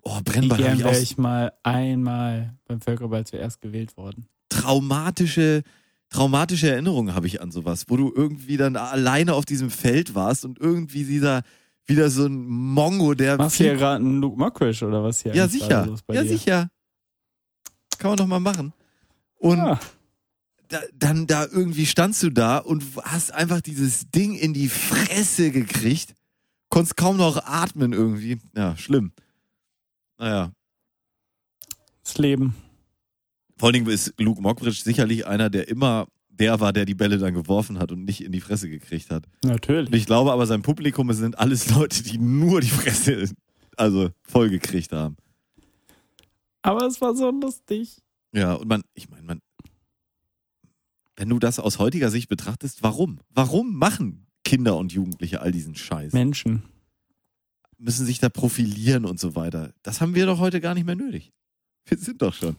[0.08, 4.28] Oh, Brennball habe ich auch ich mal einmal beim Völkerball zuerst gewählt worden.
[4.50, 5.64] traumatische,
[6.10, 10.46] traumatische Erinnerungen habe ich an sowas, wo du irgendwie dann alleine auf diesem Feld warst
[10.46, 11.42] und irgendwie dieser,
[11.88, 15.34] wieder so ein Mongo, der Machst du hier gerade einen Luke Mockridge oder was hier?
[15.36, 16.30] ja sicher, ja dir?
[16.30, 16.70] sicher.
[17.98, 18.74] Kann man doch mal machen.
[19.38, 19.80] Und Ah,
[20.68, 25.50] da, dann da irgendwie standst du da und hast einfach dieses Ding in die Fresse
[25.52, 26.14] gekriegt,
[26.70, 28.40] konntest kaum noch atmen irgendwie.
[28.56, 29.12] Ja, schlimm.
[30.18, 30.52] Naja.
[32.04, 32.56] das Leben.
[33.58, 37.18] Vor allen Dingen ist Luke Mockridge sicherlich einer, der immer der war, der die Bälle
[37.18, 39.26] dann geworfen hat und nicht in die Fresse gekriegt hat.
[39.44, 39.88] Natürlich.
[39.88, 43.30] Und ich glaube aber, sein Publikum sind alles Leute, die nur die Fresse
[43.78, 45.18] also voll gekriegt haben.
[46.62, 48.02] Aber es war so lustig.
[48.34, 49.42] Ja, und man, ich meine, man,
[51.16, 53.20] wenn du das aus heutiger Sicht betrachtest, warum?
[53.30, 56.14] Warum machen Kinder und Jugendliche all diesen Scheiß?
[56.14, 56.64] Menschen.
[57.78, 59.74] Müssen sich da profilieren und so weiter.
[59.84, 61.32] Das haben wir doch heute gar nicht mehr nötig.
[61.86, 62.56] Wir sind doch schon.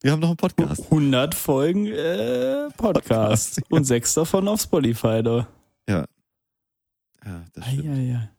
[0.00, 0.82] Wir haben noch einen Podcast.
[0.84, 3.58] 100 Folgen äh, Podcast.
[3.58, 3.62] ja.
[3.70, 5.46] Und sechs davon auf Spotify, da.
[5.88, 6.06] Ja.
[7.24, 7.86] Ja, das stimmt.
[7.88, 8.30] Eieiei.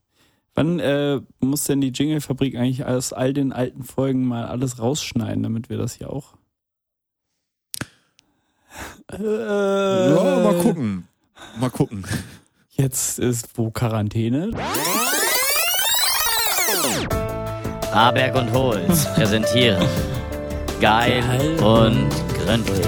[0.55, 5.41] Wann äh, muss denn die Jingle-Fabrik eigentlich aus all den alten Folgen mal alles rausschneiden,
[5.41, 6.35] damit wir das hier auch.
[9.11, 11.07] Äh, Ja, mal gucken.
[11.59, 12.03] Mal gucken.
[12.75, 14.49] Jetzt ist wo Quarantäne.
[17.91, 19.85] Haberg und Holz präsentieren.
[20.81, 22.87] Geil Geil und gründlich.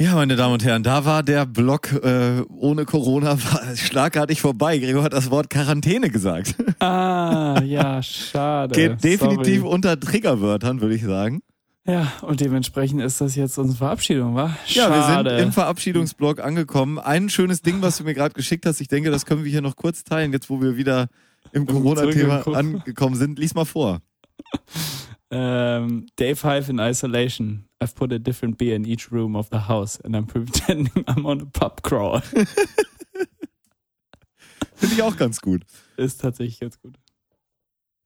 [0.00, 3.38] Ja, meine Damen und Herren, da war der Block äh, ohne Corona
[3.76, 4.78] schlagartig vorbei.
[4.78, 6.56] Gregor hat das Wort Quarantäne gesagt.
[6.80, 8.74] Ah, ja, schade.
[8.74, 9.72] Geht definitiv Sorry.
[9.74, 11.40] unter Triggerwörtern, würde ich sagen.
[11.86, 14.56] Ja, und dementsprechend ist das jetzt unsere Verabschiedung, wa?
[14.68, 15.30] Ja, wir Schade.
[15.30, 16.98] sind im Verabschiedungsblock angekommen.
[16.98, 19.60] Ein schönes Ding, was du mir gerade geschickt hast, ich denke, das können wir hier
[19.60, 21.08] noch kurz teilen, jetzt wo wir wieder
[21.52, 23.38] im Corona-Thema angekommen sind.
[23.38, 24.00] Lies mal vor.
[25.30, 27.64] Ähm, Day 5 in isolation.
[27.82, 31.26] I've put a different beer in each room of the house and I'm pretending I'm
[31.26, 32.20] on a pub crawl.
[34.74, 35.62] Finde ich auch ganz gut.
[35.96, 36.96] ist tatsächlich ganz gut.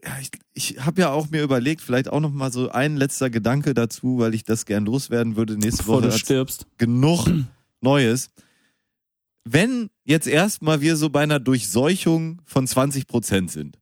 [0.05, 3.31] Ja, ich, ich habe ja auch mir überlegt, vielleicht auch noch mal so ein letzter
[3.31, 6.11] Gedanke dazu, weil ich das gern loswerden würde nächste Bevor Woche.
[6.11, 6.67] du stirbst.
[6.79, 7.27] genug
[7.81, 8.31] Neues.
[9.45, 13.79] Wenn jetzt erstmal wir so bei einer Durchseuchung von 20 Prozent sind,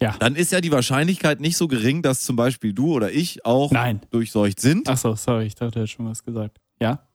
[0.00, 0.16] Ja.
[0.18, 3.70] dann ist ja die Wahrscheinlichkeit nicht so gering, dass zum Beispiel du oder ich auch
[3.70, 4.00] Nein.
[4.10, 4.88] durchseucht sind.
[4.88, 6.58] Ach so, sorry, ich dachte, du hättest schon was gesagt.
[6.80, 7.06] Ja?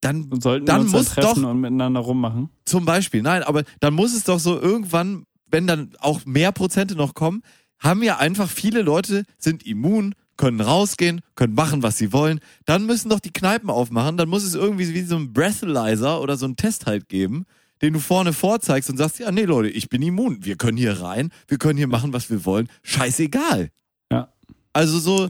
[0.00, 2.50] Dann Und sollten Dann wir uns dann muss treffen doch- und miteinander rummachen?
[2.64, 6.96] zum Beispiel, nein, aber dann muss es doch so irgendwann, wenn dann auch mehr Prozente
[6.96, 7.42] noch kommen,
[7.78, 12.40] haben ja einfach viele Leute, sind immun, können rausgehen, können machen, was sie wollen.
[12.64, 14.16] Dann müssen doch die Kneipen aufmachen.
[14.16, 17.44] Dann muss es irgendwie wie so ein Breathalyzer oder so einen Test halt geben,
[17.82, 20.44] den du vorne vorzeigst und sagst, ja, nee, Leute, ich bin immun.
[20.44, 22.68] Wir können hier rein, wir können hier machen, was wir wollen.
[22.82, 23.70] Scheißegal.
[24.10, 24.32] Ja.
[24.72, 25.28] Also so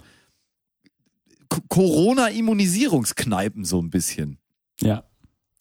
[1.69, 4.39] Corona-Immunisierungskneipen so ein bisschen.
[4.81, 5.05] Ja.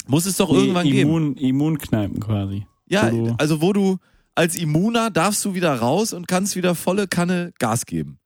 [0.08, 1.10] Muss es doch irgendwann Nee, geben.
[1.10, 2.66] Immun, Immunkneipen quasi.
[2.88, 3.98] Ja, also wo du
[4.36, 8.20] als Immuner darfst du wieder raus und kannst wieder volle Kanne Gas geben.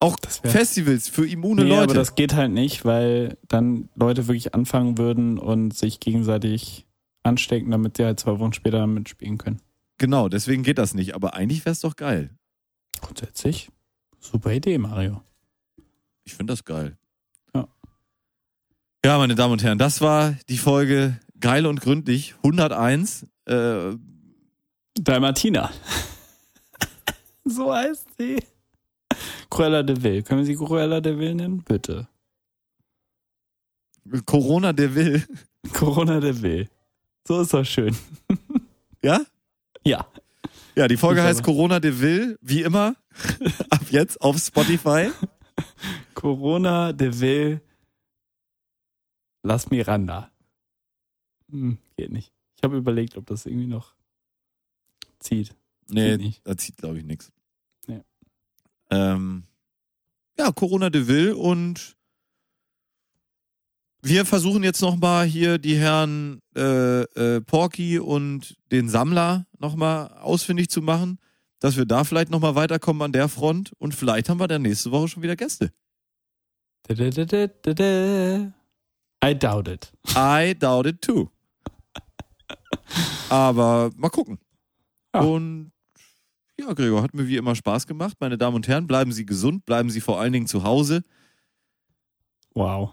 [0.00, 1.82] Auch Festivals für immune Nee, Leute.
[1.84, 6.86] aber das geht halt nicht, weil dann Leute wirklich anfangen würden und sich gegenseitig
[7.22, 9.60] anstecken, damit sie halt zwei Wochen später mitspielen können.
[9.98, 11.14] genau, deswegen geht das nicht.
[11.14, 12.30] Aber eigentlich wäre es doch geil.
[13.00, 13.70] Grundsätzlich,
[14.18, 15.22] super Idee, Mario.
[16.24, 16.96] Ich finde das geil.
[17.54, 17.68] Ja.
[19.04, 23.26] Ja, meine Damen und Herren, das war die Folge Geil und Gründlich 101.
[23.46, 23.94] Äh,
[24.94, 25.70] Dalmatina.
[27.44, 28.38] so heißt sie.
[29.50, 30.22] Cruella de Vil.
[30.22, 31.62] Können wir sie Cruella de Vil nennen?
[31.62, 32.08] Bitte.
[34.26, 35.24] Corona, der will.
[35.72, 36.68] Corona de Vil.
[37.26, 37.96] So ist doch schön.
[39.02, 39.20] Ja?
[39.84, 40.06] Ja.
[40.74, 41.46] Ja, die Folge Ich heißt aber.
[41.46, 42.96] Corona, der will, wie immer.
[43.70, 45.10] Ab jetzt auf Spotify.
[46.14, 47.60] Corona de Vil.
[49.42, 50.30] Las Miranda.
[51.50, 52.32] Hm, geht nicht.
[52.56, 53.94] Ich habe überlegt, ob das irgendwie noch
[55.22, 55.54] zieht.
[55.88, 56.40] Nee, nicht.
[56.44, 57.32] da zieht, glaube ich, nichts.
[57.86, 58.02] Nee.
[58.90, 59.44] Ähm,
[60.38, 61.96] ja, Corona de Vil und
[64.02, 70.70] wir versuchen jetzt nochmal hier die Herren äh, äh, Porky und den Sammler nochmal ausfindig
[70.70, 71.18] zu machen,
[71.60, 74.90] dass wir da vielleicht nochmal weiterkommen an der Front und vielleicht haben wir dann nächste
[74.90, 75.72] Woche schon wieder Gäste.
[79.24, 79.92] I doubt it.
[80.16, 81.28] I doubt it too.
[83.28, 84.40] Aber mal gucken.
[85.14, 85.20] Ja.
[85.20, 85.72] Und
[86.58, 88.16] ja, Gregor, hat mir wie immer Spaß gemacht.
[88.20, 91.02] Meine Damen und Herren, bleiben Sie gesund, bleiben Sie vor allen Dingen zu Hause.
[92.54, 92.92] Wow.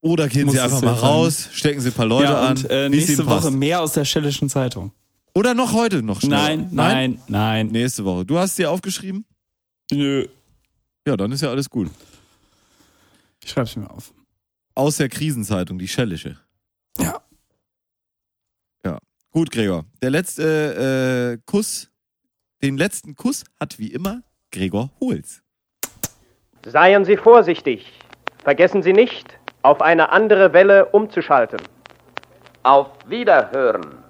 [0.00, 2.56] Oder gehen Sie einfach mal raus, stecken Sie ein paar Leute ja, an.
[2.56, 3.52] und äh, es nächste Woche passt.
[3.52, 4.92] mehr aus der Schellischen Zeitung.
[5.34, 6.30] Oder noch heute noch schnell.
[6.30, 7.66] Nein, nein, nein.
[7.68, 8.24] Nächste Woche.
[8.26, 9.24] Du hast dir aufgeschrieben?
[9.90, 10.26] Nö.
[11.06, 11.90] Ja, dann ist ja alles gut.
[13.42, 14.12] Ich schreib's mir auf.
[14.74, 16.38] Aus der Krisenzeitung, die Schellische.
[16.98, 17.21] Ja.
[19.32, 19.86] Gut, Gregor.
[20.02, 21.90] Der letzte äh, Kuss,
[22.62, 25.42] den letzten Kuss hat wie immer Gregor Holz.
[26.66, 27.98] Seien Sie vorsichtig.
[28.44, 31.62] Vergessen Sie nicht, auf eine andere Welle umzuschalten.
[32.62, 34.04] Auf Wiederhören.